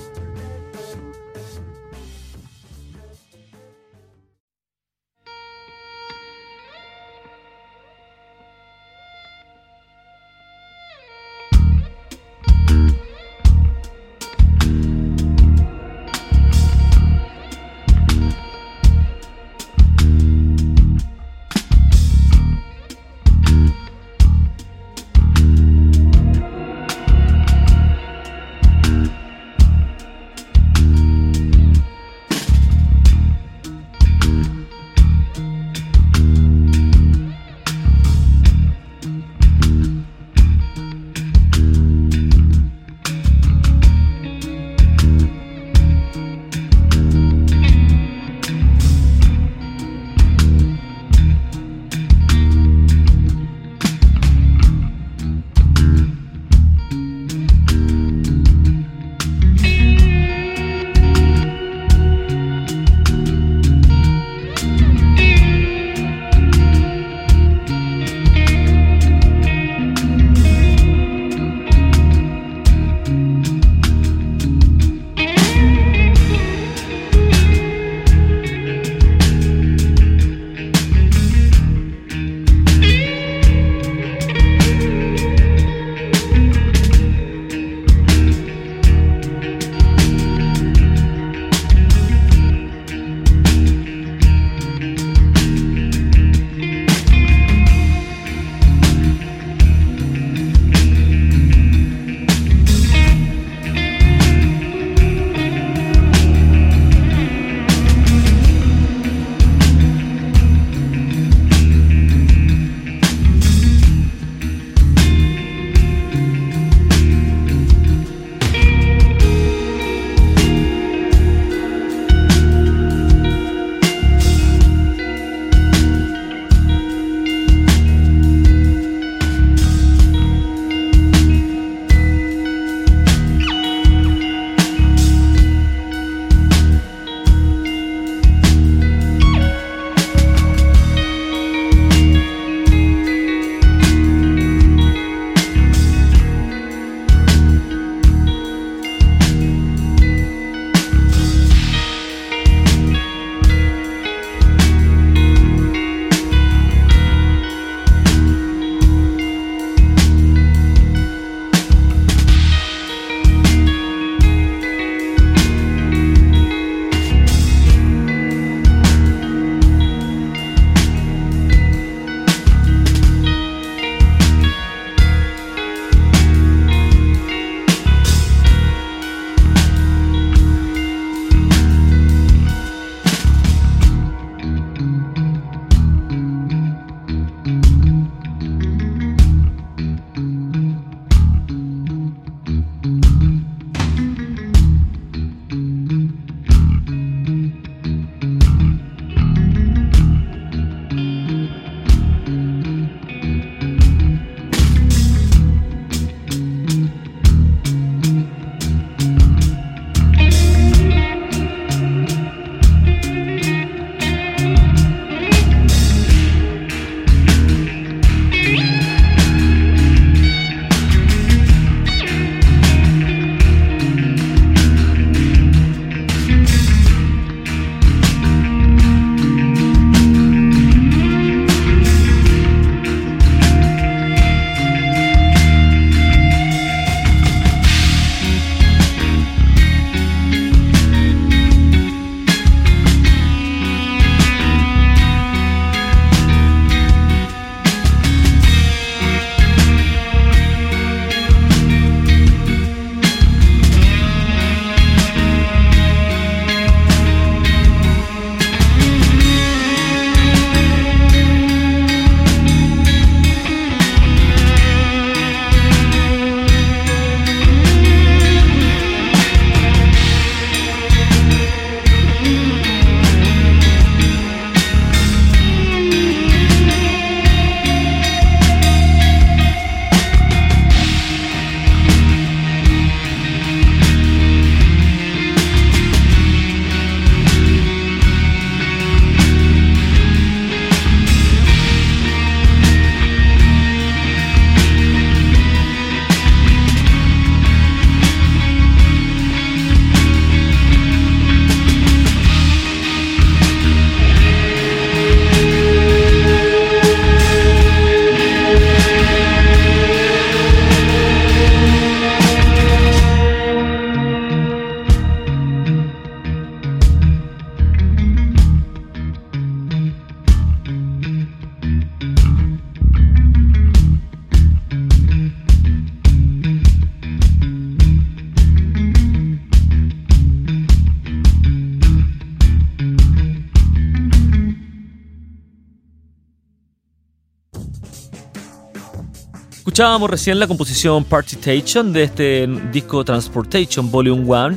Escuchábamos 339.82 340.10
recién 340.10 340.38
la 340.38 340.46
composición 340.46 341.02
Partitation 341.02 341.92
de 341.92 342.04
este 342.04 342.48
disco 342.70 343.04
Transportation 343.04 343.90
Volume 343.90 344.22
1 344.22 344.56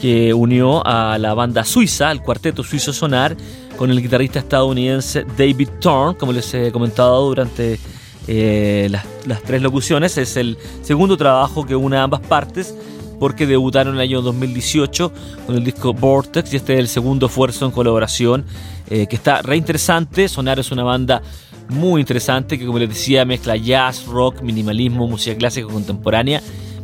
que 0.00 0.32
unió 0.32 0.82
a 0.86 1.18
la 1.18 1.34
banda 1.34 1.64
suiza, 1.64 2.08
al 2.08 2.22
cuarteto 2.22 2.64
suizo 2.64 2.94
Sonar, 2.94 3.36
con 3.76 3.90
el 3.90 4.00
guitarrista 4.00 4.38
estadounidense 4.38 5.26
David 5.36 5.68
Thorne, 5.82 6.16
como 6.16 6.32
les 6.32 6.54
he 6.54 6.72
comentado 6.72 7.26
durante 7.26 7.78
eh, 8.26 8.88
las, 8.90 9.04
las, 9.26 9.42
tres 9.42 9.60
locuciones. 9.60 10.16
Es 10.16 10.34
el 10.38 10.56
segundo 10.80 11.18
trabajo 11.18 11.66
que 11.66 11.76
une 11.76 11.98
a 11.98 12.04
ambas 12.04 12.22
partes 12.22 12.74
porque 13.20 13.46
debutaron 13.46 13.96
en 13.96 14.00
el 14.00 14.08
año 14.08 14.22
2018 14.22 15.12
con 15.46 15.56
el 15.56 15.62
disco 15.62 15.92
Vortex 15.92 16.54
y 16.54 16.56
este 16.56 16.72
es 16.72 16.78
el 16.78 16.88
segundo 16.88 17.26
esfuerzo 17.26 17.66
en 17.66 17.70
colaboración 17.70 18.46
eh, 18.88 19.06
que 19.08 19.16
está 19.16 19.42
re 19.42 19.58
interesante. 19.58 20.26
Sonar 20.26 20.58
es 20.58 20.72
una 20.72 20.84
banda 20.84 21.20
muy 21.68 22.00
interesante 22.00 22.58
que 22.58 22.66
como 22.66 22.78
les 22.78 22.88
decía 22.88 23.24
mezcla 23.24 23.56
jazz, 23.56 24.06
rock, 24.06 24.42
minimalismo, 24.42 25.06
música 25.06 25.36
clásica 25.36 25.66
contemporánea, 25.66 26.42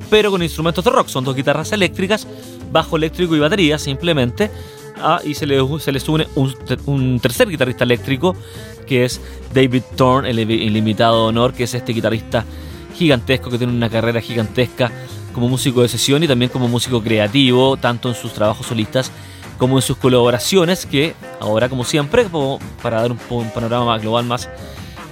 pero 0.09 0.31
con 0.31 0.43
instrumentos 0.43 0.85
de 0.85 0.91
rock. 0.91 1.09
Son 1.09 1.25
dos 1.25 1.37
guitarras 1.37 1.73
eléctricas, 1.73 2.27
bajo 2.73 2.97
eléctrico 2.97 3.37
y 3.37 3.39
batería 3.39 3.79
simplemente. 3.79 4.51
Ah, 5.03 5.21
y 5.25 5.35
se 5.35 5.47
le, 5.47 5.57
se 5.79 5.93
les 5.93 6.07
une 6.09 6.27
un, 6.35 7.21
tercer 7.21 7.49
guitarrista 7.49 7.85
eléctrico 7.85 8.37
que 8.87 9.05
es 9.05 9.21
David 9.55 9.83
Thorne, 9.97 10.29
el, 10.29 10.39
el 10.39 11.03
honor, 11.03 11.55
que 11.55 11.65
es 11.65 11.75
este 11.75 11.93
guitarrista 11.93 12.45
gigantesco 12.95 13.49
que 13.49 13.57
tiene 13.57 13.73
una 13.73 13.89
carrera 13.89 14.21
gigantesca 14.21 14.91
como 15.33 15.49
músico 15.49 15.81
de 15.83 15.89
sesión 15.89 16.23
y 16.23 16.29
también 16.29 16.51
como 16.51 16.69
músico 16.69 17.03
creativo, 17.03 17.77
tanto 17.77 18.09
en 18.09 18.15
sus 18.15 18.33
trabajos 18.33 18.67
solistas 18.67 19.11
como 19.61 19.77
en 19.77 19.83
sus 19.83 19.99
colaboraciones, 19.99 20.87
que 20.87 21.15
ahora 21.39 21.69
como 21.69 21.85
siempre, 21.85 22.27
para 22.83 23.03
dar 23.03 23.13
un, 23.13 23.51
panorama 23.51 23.99
global 23.99 24.25
más 24.25 24.49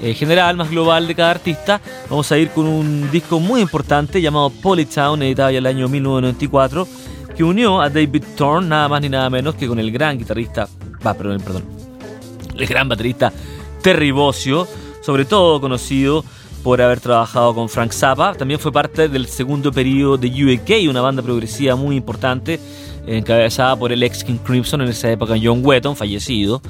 eh, 0.02 0.14
general, 0.14 0.56
más 0.56 0.70
global 0.70 1.06
de 1.06 1.14
cada 1.14 1.32
artista, 1.32 1.82
vamos 2.08 2.32
a 2.32 2.38
ir 2.38 2.48
con 2.48 2.66
un 2.66 3.10
disco 3.10 3.40
muy 3.40 3.60
importante 3.60 4.22
llamado 4.22 4.48
Polytown, 4.48 5.22
editado 5.22 5.50
ya 5.50 5.58
el 5.58 5.66
año 5.66 5.86
1994, 5.86 6.88
que 7.36 7.44
unió 7.44 7.78
a 7.82 7.90
David 7.90 8.24
Thorne 8.36 8.68
nada 8.68 8.88
más 8.88 9.02
ni 9.02 9.10
nada 9.10 9.28
menos 9.28 9.54
que 9.54 9.68
con 9.68 9.78
el 9.78 9.92
gran 9.92 10.16
guitarrista, 10.16 10.66
perdón, 11.02 11.42
perdón, 11.42 11.64
el 12.56 12.66
gran 12.66 12.88
baterista 12.88 13.30
Terry 13.82 14.12
Bossio, 14.12 14.66
sobre 15.02 15.26
todo 15.26 15.60
conocido 15.60 16.24
por 16.62 16.80
haber 16.80 17.00
trabajado 17.00 17.54
con 17.54 17.68
Frank 17.68 17.92
Zappa. 17.92 18.32
También 18.32 18.58
fue 18.58 18.72
parte 18.72 19.10
del 19.10 19.26
segundo 19.26 19.70
periodo 19.72 20.16
de 20.16 20.28
UAK, 20.28 20.88
una 20.88 21.02
banda 21.02 21.22
progresiva 21.22 21.76
muy 21.76 21.96
importante, 21.96 22.58
encabezada 23.16 23.76
por 23.76 23.92
el 23.92 24.02
ex 24.02 24.24
King 24.24 24.38
Crimson 24.44 24.82
en 24.82 24.88
esa 24.88 25.10
época, 25.10 25.34
John 25.42 25.60
Wetton, 25.64 25.96
fallecido. 25.96 26.62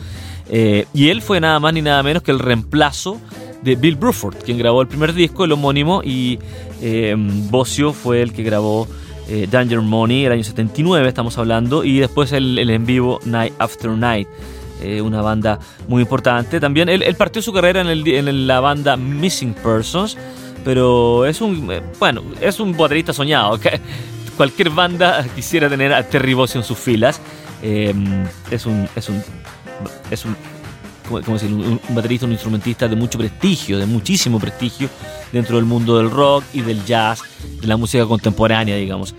Eh, 0.50 0.86
y 0.94 1.08
él 1.08 1.20
fue 1.20 1.40
nada 1.40 1.60
más 1.60 1.74
ni 1.74 1.82
nada 1.82 2.02
menos 2.02 2.22
que 2.22 2.30
el 2.30 2.38
reemplazo 2.38 3.20
de 3.62 3.76
Bill 3.76 3.96
Bruford, 3.96 4.36
quien 4.36 4.58
grabó 4.58 4.82
el 4.82 4.88
primer 4.88 5.12
disco, 5.12 5.44
el 5.44 5.52
homónimo, 5.52 6.02
y 6.04 6.38
eh, 6.80 7.14
Bossio 7.50 7.92
fue 7.92 8.22
el 8.22 8.32
que 8.32 8.42
grabó 8.42 8.86
eh, 9.28 9.46
Danger 9.50 9.80
Money, 9.80 10.24
el 10.24 10.32
año 10.32 10.44
79 10.44 11.06
estamos 11.06 11.36
hablando, 11.38 11.84
y 11.84 11.98
después 11.98 12.32
el, 12.32 12.58
en 12.58 12.86
vivo 12.86 13.20
Night 13.24 13.52
After 13.58 13.90
Night. 13.90 14.28
Eh, 14.80 15.02
una 15.02 15.20
banda 15.22 15.58
muy 15.88 16.02
importante. 16.02 16.60
También 16.60 16.88
él, 16.88 17.02
partió 17.16 17.42
su 17.42 17.52
carrera 17.52 17.80
en, 17.80 17.88
en, 17.88 18.46
la 18.46 18.60
banda 18.60 18.96
Missing 18.96 19.54
Persons, 19.54 20.16
pero 20.64 21.26
es 21.26 21.40
un, 21.40 21.68
bueno, 21.98 22.22
es 22.40 22.60
un 22.60 22.76
baterista 22.76 23.12
soñado. 23.12 23.58
Cualquier 24.38 24.70
banda 24.70 25.26
quisiera 25.34 25.68
tener 25.68 25.92
a 25.92 26.02
Terry 26.08 26.32
Bossio 26.32 26.60
en 26.60 26.64
sus 26.64 26.78
filas. 26.78 27.20
Eh, 27.62 27.92
es 28.50 28.64
un, 28.64 28.88
es 28.96 29.08
un, 29.10 29.22
es 30.10 30.24
un, 30.24 30.36
decir? 31.34 31.52
un, 31.52 31.78
baterista, 31.90 32.24
un 32.24 32.32
instrumentista 32.32 32.88
de 32.88 32.96
mucho 32.96 33.18
prestigio, 33.18 33.78
de 33.78 33.84
muchísimo 33.84 34.40
prestigio 34.40 34.88
dentro 35.32 35.56
del 35.56 35.66
mundo 35.66 35.98
del 35.98 36.10
rock 36.10 36.44
y 36.54 36.62
del 36.62 36.82
jazz, 36.86 37.20
de 37.60 37.66
la 37.66 37.76
música 37.76 38.06
contemporánea, 38.06 38.76
digamos. 38.76 39.14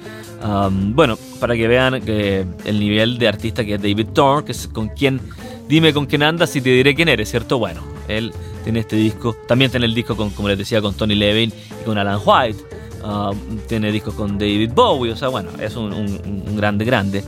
bueno, 0.95 1.19
para 1.39 1.55
que 1.55 1.67
vean 1.67 2.01
que 2.01 2.47
el 2.65 2.79
nivel 2.79 3.19
de 3.19 3.27
artista 3.27 3.63
que 3.63 3.75
es 3.75 3.81
David 3.81 4.07
Thorne, 4.13 4.45
que 4.45 4.53
es 4.53 4.67
con 4.67 4.87
quien 4.87 5.21
Dime 5.69 5.93
con 5.93 6.07
quién 6.07 6.23
andas 6.23 6.55
y 6.55 6.61
te 6.61 6.71
diré 6.71 6.95
quién 6.95 7.09
eres, 7.09 7.29
¿cierto? 7.29 7.59
Bueno, 7.59 7.83
él 8.07 8.33
tiene 8.63 8.79
este 8.79 8.95
disco. 8.95 9.37
También 9.47 9.69
tiene 9.69 9.85
el 9.85 9.93
disco, 9.93 10.17
con, 10.17 10.31
como 10.31 10.47
les 10.47 10.57
decía, 10.57 10.81
con 10.81 10.95
Tony 10.95 11.13
Levin 11.13 11.53
y 11.79 11.85
con 11.85 11.95
Alan 11.95 12.19
White. 12.25 12.57
Ah, 13.03 13.31
tiene 13.67 13.91
discos 13.91 14.13
con 14.13 14.37
David 14.37 14.71
Bowie. 14.73 15.11
O 15.11 15.15
sea, 15.15 15.27
bueno, 15.29 15.49
es 15.59 15.75
un, 15.75 16.55
grande, 16.55 16.85
grande. 16.85 17.23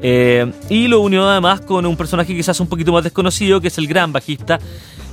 Eh, 0.00 0.50
y 0.68 0.86
lo 0.86 1.00
unió 1.00 1.28
además 1.28 1.60
con 1.60 1.84
un 1.84 1.96
personaje 1.96 2.34
quizás 2.34 2.60
un 2.60 2.68
poquito 2.68 2.92
más 2.92 3.02
desconocido, 3.02 3.60
que 3.60 3.68
es 3.68 3.78
el 3.78 3.88
gran 3.88 4.12
bajista 4.12 4.60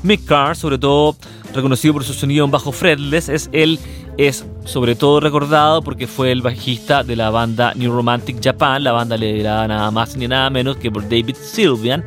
Mick 0.04 0.26
Carr, 0.26 0.56
sobre 0.56 0.78
todo 0.78 1.16
reconocido 1.54 1.94
por 1.94 2.04
su 2.04 2.14
sonido 2.14 2.46
en 2.46 2.52
bajo 2.52 2.72
fretless. 2.72 3.30
Es 3.30 3.50
él 3.52 3.80
es 4.18 4.46
sobre 4.64 4.96
todo 4.96 5.20
recordado 5.20 5.82
porque 5.82 6.08
fue 6.08 6.32
el 6.32 6.42
bajista 6.42 7.04
de 7.04 7.16
la 7.16 7.30
banda 7.32 7.74
New 7.76 7.92
Romantic 7.92 8.38
Japan, 8.42 8.84
la 8.84 8.94
banda 8.94 9.18
liderada 9.18 9.68
nada 9.68 9.92
más 9.92 10.16
ni 10.16 10.28
nada 10.28 10.50
menos 10.50 10.78
que 10.78 10.90
por 10.90 11.04
David 11.04 11.36
Sylvian 11.36 12.04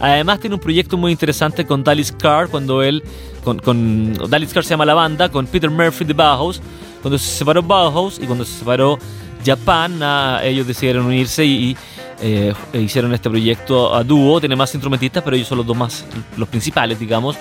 Además 0.00 0.40
tiene 0.40 0.54
un 0.54 0.60
proyecto 0.60 0.96
muy 0.96 1.12
interesante 1.12 1.66
con 1.66 1.84
Dallas 1.84 2.10
Carr, 2.10 2.48
cuando 2.48 2.82
él, 2.82 3.02
con, 3.44 3.58
con 3.58 4.14
Dallas 4.30 4.52
Carr 4.52 4.64
se 4.64 4.70
llama 4.70 4.86
la 4.86 4.94
banda, 4.94 5.28
con 5.28 5.46
Peter 5.46 5.70
Murphy 5.70 6.06
de 6.06 6.14
Bauhaus, 6.14 6.62
cuando 7.00 7.18
se 7.18 7.38
separó 7.38 7.62
Bauhaus 7.62 8.18
y 8.18 8.26
cuando 8.26 8.44
se 8.44 8.58
separó 8.58 8.98
Japan, 9.44 10.00
ellos 10.42 10.66
decidieron 10.66 11.06
unirse 11.06 11.44
y, 11.44 11.76
eh, 12.20 12.52
e 12.72 12.80
hicieron 12.80 13.12
este 13.14 13.30
proyecto 13.30 13.94
a 13.94 14.04
dúo. 14.04 14.40
Tiene 14.40 14.56
más 14.56 14.74
instrumentistas, 14.74 15.22
pero 15.22 15.36
ellos 15.36 15.48
son 15.48 15.58
los 15.58 15.66
dos 15.66 15.76
más, 15.76 16.04
los 16.36 16.48
principales, 16.48 16.98
digamos. 16.98 17.36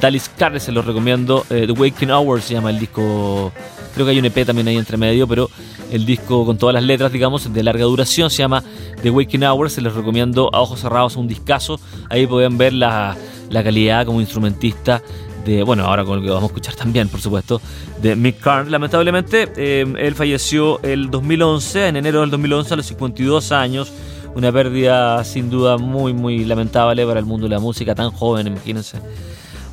Dallas 0.00 0.30
Carr 0.36 0.60
se 0.60 0.72
los 0.72 0.84
recomiendo. 0.84 1.44
Eh, 1.50 1.64
The 1.66 1.72
Waking 1.72 2.10
Hours 2.10 2.44
se 2.44 2.54
llama 2.54 2.70
el 2.70 2.78
disco. 2.78 3.52
Creo 3.94 4.06
que 4.06 4.12
hay 4.12 4.18
un 4.18 4.26
EP 4.26 4.44
también 4.44 4.68
ahí 4.68 4.76
entre 4.76 4.96
medio, 4.96 5.26
pero 5.26 5.50
el 5.90 6.04
disco 6.04 6.44
con 6.44 6.58
todas 6.58 6.74
las 6.74 6.84
letras, 6.84 7.10
digamos, 7.10 7.52
de 7.52 7.62
larga 7.62 7.84
duración, 7.84 8.30
se 8.30 8.38
llama 8.38 8.62
The 9.02 9.10
Waking 9.10 9.44
Hours. 9.44 9.72
Se 9.72 9.80
les 9.80 9.94
recomiendo 9.94 10.50
a 10.52 10.60
ojos 10.60 10.80
cerrados 10.80 11.16
un 11.16 11.26
discazo. 11.26 11.80
Ahí 12.10 12.26
pueden 12.26 12.58
ver 12.58 12.74
la, 12.74 13.16
la 13.48 13.64
calidad 13.64 14.04
como 14.04 14.20
instrumentista 14.20 15.02
de, 15.48 15.62
bueno, 15.62 15.84
ahora 15.84 16.04
con 16.04 16.18
lo 16.18 16.22
que 16.22 16.28
vamos 16.28 16.44
a 16.44 16.46
escuchar 16.46 16.74
también, 16.74 17.08
por 17.08 17.20
supuesto, 17.20 17.60
de 18.02 18.14
Mick 18.14 18.40
Karn. 18.40 18.70
Lamentablemente, 18.70 19.48
eh, 19.56 19.86
él 19.98 20.14
falleció 20.14 20.80
el 20.82 21.10
2011, 21.10 21.88
en 21.88 21.96
enero 21.96 22.20
del 22.20 22.30
2011, 22.30 22.74
a 22.74 22.76
los 22.76 22.86
52 22.86 23.52
años. 23.52 23.90
Una 24.34 24.52
pérdida 24.52 25.24
sin 25.24 25.48
duda 25.48 25.78
muy, 25.78 26.12
muy 26.12 26.44
lamentable 26.44 27.06
para 27.06 27.18
el 27.18 27.24
mundo 27.24 27.48
de 27.48 27.54
la 27.54 27.60
música, 27.60 27.94
tan 27.94 28.10
joven, 28.10 28.46
imagínense. 28.46 28.98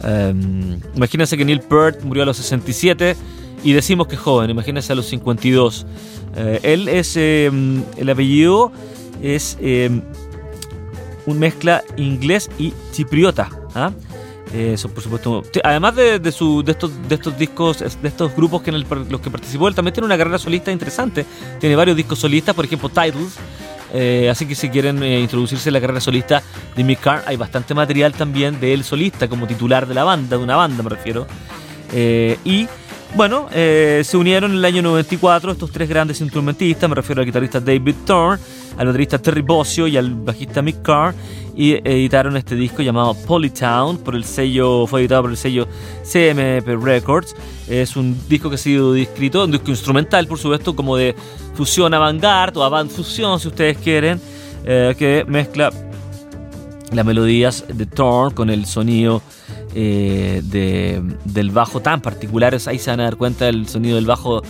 Eh, 0.03 0.33
imagínense 0.95 1.37
que 1.37 1.43
Neil 1.43 1.59
Peart 1.59 2.03
murió 2.03 2.23
a 2.23 2.25
los 2.25 2.37
67 2.37 3.17
y 3.63 3.73
decimos 3.73 4.07
que 4.07 4.15
joven, 4.15 4.49
imagínense 4.49 4.93
a 4.93 4.95
los 4.95 5.07
52. 5.07 5.85
Eh, 6.37 6.59
él 6.63 6.87
es, 6.87 7.17
em, 7.17 7.83
el 7.97 8.09
apellido 8.09 8.71
es 9.21 9.57
em, 9.59 10.01
un 11.25 11.37
mezcla 11.37 11.83
inglés 11.97 12.49
y 12.57 12.73
chipriota. 12.93 13.49
¿ah? 13.75 13.91
Eso, 14.53 14.89
por 14.89 15.03
supuesto. 15.03 15.43
Además 15.63 15.95
de, 15.95 16.19
de, 16.19 16.31
su, 16.31 16.63
de, 16.63 16.71
estos, 16.71 16.91
de 17.07 17.15
estos 17.15 17.37
discos, 17.37 17.79
de 17.79 18.07
estos 18.07 18.35
grupos 18.35 18.61
que 18.61 18.69
en 18.69 18.85
los 19.09 19.21
que 19.21 19.29
participó, 19.29 19.67
él 19.67 19.75
también 19.75 19.93
tiene 19.93 20.05
una 20.05 20.17
carrera 20.17 20.37
solista 20.37 20.71
interesante. 20.71 21.25
Tiene 21.59 21.75
varios 21.75 21.97
discos 21.97 22.19
solistas, 22.19 22.55
por 22.55 22.65
ejemplo, 22.65 22.89
Titles. 22.89 23.35
Eh, 23.93 24.29
así 24.29 24.45
que 24.45 24.55
si 24.55 24.69
quieren 24.69 25.01
eh, 25.03 25.19
introducirse 25.19 25.69
en 25.69 25.73
la 25.73 25.81
carrera 25.81 26.01
solista 26.01 26.41
de 26.75 26.83
Mick 26.83 26.99
Carr, 26.99 27.23
hay 27.27 27.37
bastante 27.37 27.73
material 27.73 28.13
también 28.13 28.59
de 28.59 28.73
él 28.73 28.83
solista, 28.83 29.27
como 29.27 29.47
titular 29.47 29.87
de 29.87 29.93
la 29.93 30.03
banda, 30.03 30.37
de 30.37 30.43
una 30.43 30.55
banda 30.55 30.83
me 30.83 30.89
refiero. 30.89 31.27
y 32.43 32.67
bueno, 33.13 33.47
eh, 33.53 34.01
se 34.03 34.17
unieron 34.17 34.51
en 34.51 34.57
el 34.57 34.65
año 34.65 34.81
94 34.81 35.51
estos 35.51 35.71
tres 35.71 35.87
grandes 35.87 36.19
instrumentistas, 36.19 36.89
me 36.89 36.95
refiero 36.95 37.21
al 37.21 37.25
guitarrista 37.25 37.59
David 37.59 37.95
Thorne, 38.05 38.43
al 38.77 38.87
baterista 38.87 39.17
Terry 39.19 39.41
Bossio 39.41 39.87
y 39.87 39.95
al 39.95 40.13
bajista 40.13 40.61
Mick 40.61 40.81
Carr, 40.81 41.13
y 41.55 41.73
editaron 41.73 42.35
este 42.35 42.55
disco 42.55 42.81
llamado 42.81 43.13
Polytown, 43.13 43.99
por 43.99 44.15
el 44.15 44.25
sello, 44.25 44.85
fue 44.87 45.01
editado 45.01 45.23
por 45.23 45.31
el 45.31 45.37
sello 45.37 45.67
CMP 46.03 46.67
Records. 46.83 47.33
Es 47.69 47.95
un 47.95 48.17
disco 48.27 48.49
que 48.49 48.55
ha 48.55 48.59
sido 48.59 48.91
descrito, 48.91 49.45
un 49.45 49.51
disco 49.51 49.71
instrumental, 49.71 50.27
por 50.27 50.37
supuesto, 50.37 50.75
como 50.75 50.97
de 50.97 51.15
fusión 51.53 51.93
avant-garde 51.93 52.59
o 52.59 52.63
avant-fusión, 52.63 53.39
si 53.39 53.47
ustedes 53.47 53.77
quieren, 53.77 54.19
eh, 54.65 54.93
que 54.97 55.23
mezcla 55.25 55.71
las 56.95 57.05
melodías 57.05 57.65
de 57.67 57.85
Thorne 57.85 58.35
con 58.35 58.49
el 58.49 58.65
sonido 58.65 59.21
eh, 59.73 60.41
del 61.25 61.51
bajo 61.51 61.81
tan 61.81 62.01
particular. 62.01 62.57
Ahí 62.65 62.79
se 62.79 62.89
van 62.89 63.01
a 63.01 63.03
dar 63.03 63.17
cuenta 63.17 63.45
del 63.45 63.67
sonido 63.67 63.95
del 63.95 64.05
bajo 64.05 64.41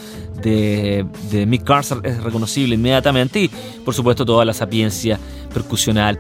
de, 0.42 1.06
de 1.32 1.46
Mick 1.46 1.64
Carter 1.64 2.00
es 2.04 2.22
reconocible 2.24 2.76
inmediatamente 2.76 3.40
y 3.40 3.48
por 3.84 3.94
supuesto 3.94 4.26
toda 4.26 4.46
la 4.46 4.54
sapiencia 4.54 5.20
percusional 5.54 6.20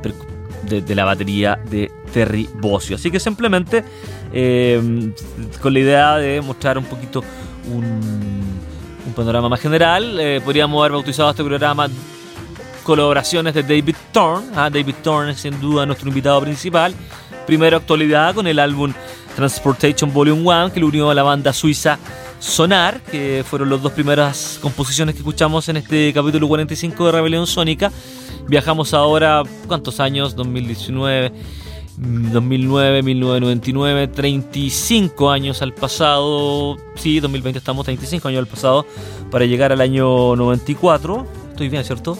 de, 0.69 0.95
la 0.95 1.05
batería 1.05 1.59
de 1.69 1.91
Terry 2.13 2.49
Bossio. 2.59 2.95
Así 2.95 3.11
que 3.11 3.19
simplemente 3.19 3.83
eh, 4.33 5.11
con 5.61 5.73
la 5.73 5.79
idea 5.79 6.17
de 6.17 6.41
mostrar 6.41 6.77
un 6.77 6.85
poquito 6.85 7.23
un, 7.71 8.55
panorama 9.15 9.47
más 9.47 9.61
general, 9.61 10.19
eh, 10.19 10.41
podríamos 10.43 10.77
haber 10.81 10.91
bautizado 10.91 11.29
este 11.29 11.41
programa 11.41 11.87
colaboraciones 12.85 13.53
de 13.53 13.63
David 13.63 13.95
Thorne. 14.13 14.47
¿ah? 14.55 14.69
David 14.69 14.95
Thorne 15.03 15.31
es 15.31 15.41
sin 15.41 15.59
duda 15.59 15.85
nuestro 15.85 16.07
invitado 16.07 16.39
principal 16.39 16.95
primero 17.45 17.77
actualidad 17.77 18.33
con 18.33 18.47
el 18.47 18.59
álbum 18.59 18.93
Transportation 19.35 20.11
Volume 20.11 20.41
1 20.41 20.73
que 20.73 20.79
lo 20.79 20.87
unió 20.87 21.09
a 21.09 21.13
la 21.13 21.23
banda 21.23 21.53
suiza 21.53 21.99
Sonar, 22.39 23.01
que 23.01 23.43
fueron 23.47 23.69
las 23.69 23.81
dos 23.81 23.91
primeras 23.93 24.59
composiciones 24.61 25.15
que 25.15 25.19
escuchamos 25.19 25.67
en 25.69 25.77
este 25.77 26.13
capítulo 26.13 26.47
45 26.47 27.05
de 27.05 27.11
Rebelión 27.11 27.47
Sónica. 27.47 27.91
Viajamos 28.47 28.93
ahora, 28.93 29.41
¿cuántos 29.67 29.99
años? 29.99 30.35
2019, 30.35 31.31
2009, 31.97 33.01
1999, 33.01 34.07
35 34.09 35.31
años 35.31 35.61
al 35.61 35.73
pasado. 35.73 36.77
Sí, 36.95 37.19
2020 37.19 37.57
estamos 37.57 37.85
35 37.85 38.27
años 38.27 38.39
al 38.39 38.47
pasado 38.47 38.85
para 39.31 39.45
llegar 39.45 39.71
al 39.71 39.81
año 39.81 40.35
94. 40.35 41.25
Estoy 41.51 41.69
bien, 41.69 41.83
¿cierto? 41.83 42.17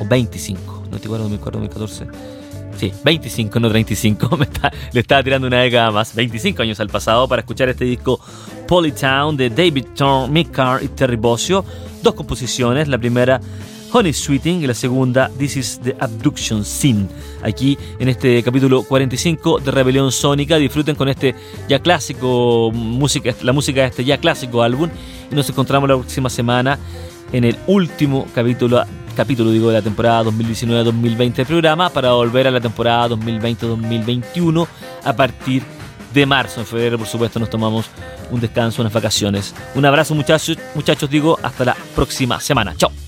O 0.00 0.04
25, 0.04 0.84
94, 0.90 1.22
2004, 1.24 1.60
2014. 1.60 2.06
Sí, 2.78 2.92
25, 3.02 3.58
no 3.58 3.68
35. 3.68 4.36
Me 4.38 4.46
le 4.92 5.00
estaba 5.00 5.22
tirando 5.22 5.48
una 5.48 5.62
década 5.62 5.90
más. 5.90 6.14
25 6.14 6.62
años 6.62 6.78
al 6.78 6.88
pasado 6.88 7.26
para 7.26 7.40
escuchar 7.40 7.68
este 7.68 7.84
disco 7.84 8.20
Polytown 8.68 9.36
de 9.36 9.50
David 9.50 9.86
Thorne, 9.96 10.32
Mick 10.32 10.52
Carr 10.52 10.82
y 10.82 10.88
Terry 10.88 11.16
Bossio. 11.16 11.64
Dos 12.02 12.14
composiciones. 12.14 12.86
La 12.86 12.96
primera, 12.96 13.40
Honey 13.92 14.12
Sweeting, 14.12 14.62
y 14.62 14.68
la 14.68 14.74
segunda, 14.74 15.28
This 15.38 15.56
is 15.56 15.80
the 15.82 15.96
Abduction 15.98 16.64
Scene. 16.64 17.08
Aquí 17.42 17.76
en 17.98 18.08
este 18.08 18.40
capítulo 18.44 18.84
45 18.84 19.58
de 19.58 19.70
Rebelión 19.72 20.12
Sónica. 20.12 20.56
Disfruten 20.56 20.94
con 20.94 21.08
este 21.08 21.34
ya 21.68 21.80
clásico, 21.80 22.70
música, 22.72 23.34
la 23.42 23.52
música 23.52 23.80
de 23.80 23.86
este 23.88 24.04
ya 24.04 24.18
clásico 24.18 24.62
álbum. 24.62 24.88
Y 25.32 25.34
nos 25.34 25.50
encontramos 25.50 25.88
la 25.88 25.96
próxima 25.96 26.30
semana 26.30 26.78
en 27.32 27.42
el 27.42 27.56
último 27.66 28.28
capítulo 28.34 28.84
capítulo 29.18 29.50
digo, 29.50 29.66
de 29.66 29.74
la 29.74 29.82
temporada 29.82 30.22
2019-2020 30.30 31.34
del 31.34 31.46
programa 31.46 31.90
para 31.90 32.12
volver 32.12 32.46
a 32.46 32.52
la 32.52 32.60
temporada 32.60 33.08
2020-2021 33.16 34.68
a 35.02 35.12
partir 35.12 35.64
de 36.14 36.24
marzo. 36.24 36.60
En 36.60 36.66
febrero, 36.66 36.98
por 36.98 37.08
supuesto, 37.08 37.40
nos 37.40 37.50
tomamos 37.50 37.86
un 38.30 38.40
descanso, 38.40 38.80
unas 38.80 38.92
vacaciones. 38.92 39.56
Un 39.74 39.84
abrazo 39.84 40.14
muchachos, 40.14 40.56
muchachos 40.76 41.10
digo, 41.10 41.36
hasta 41.42 41.64
la 41.64 41.76
próxima 41.96 42.38
semana. 42.38 42.76
Chao. 42.76 43.07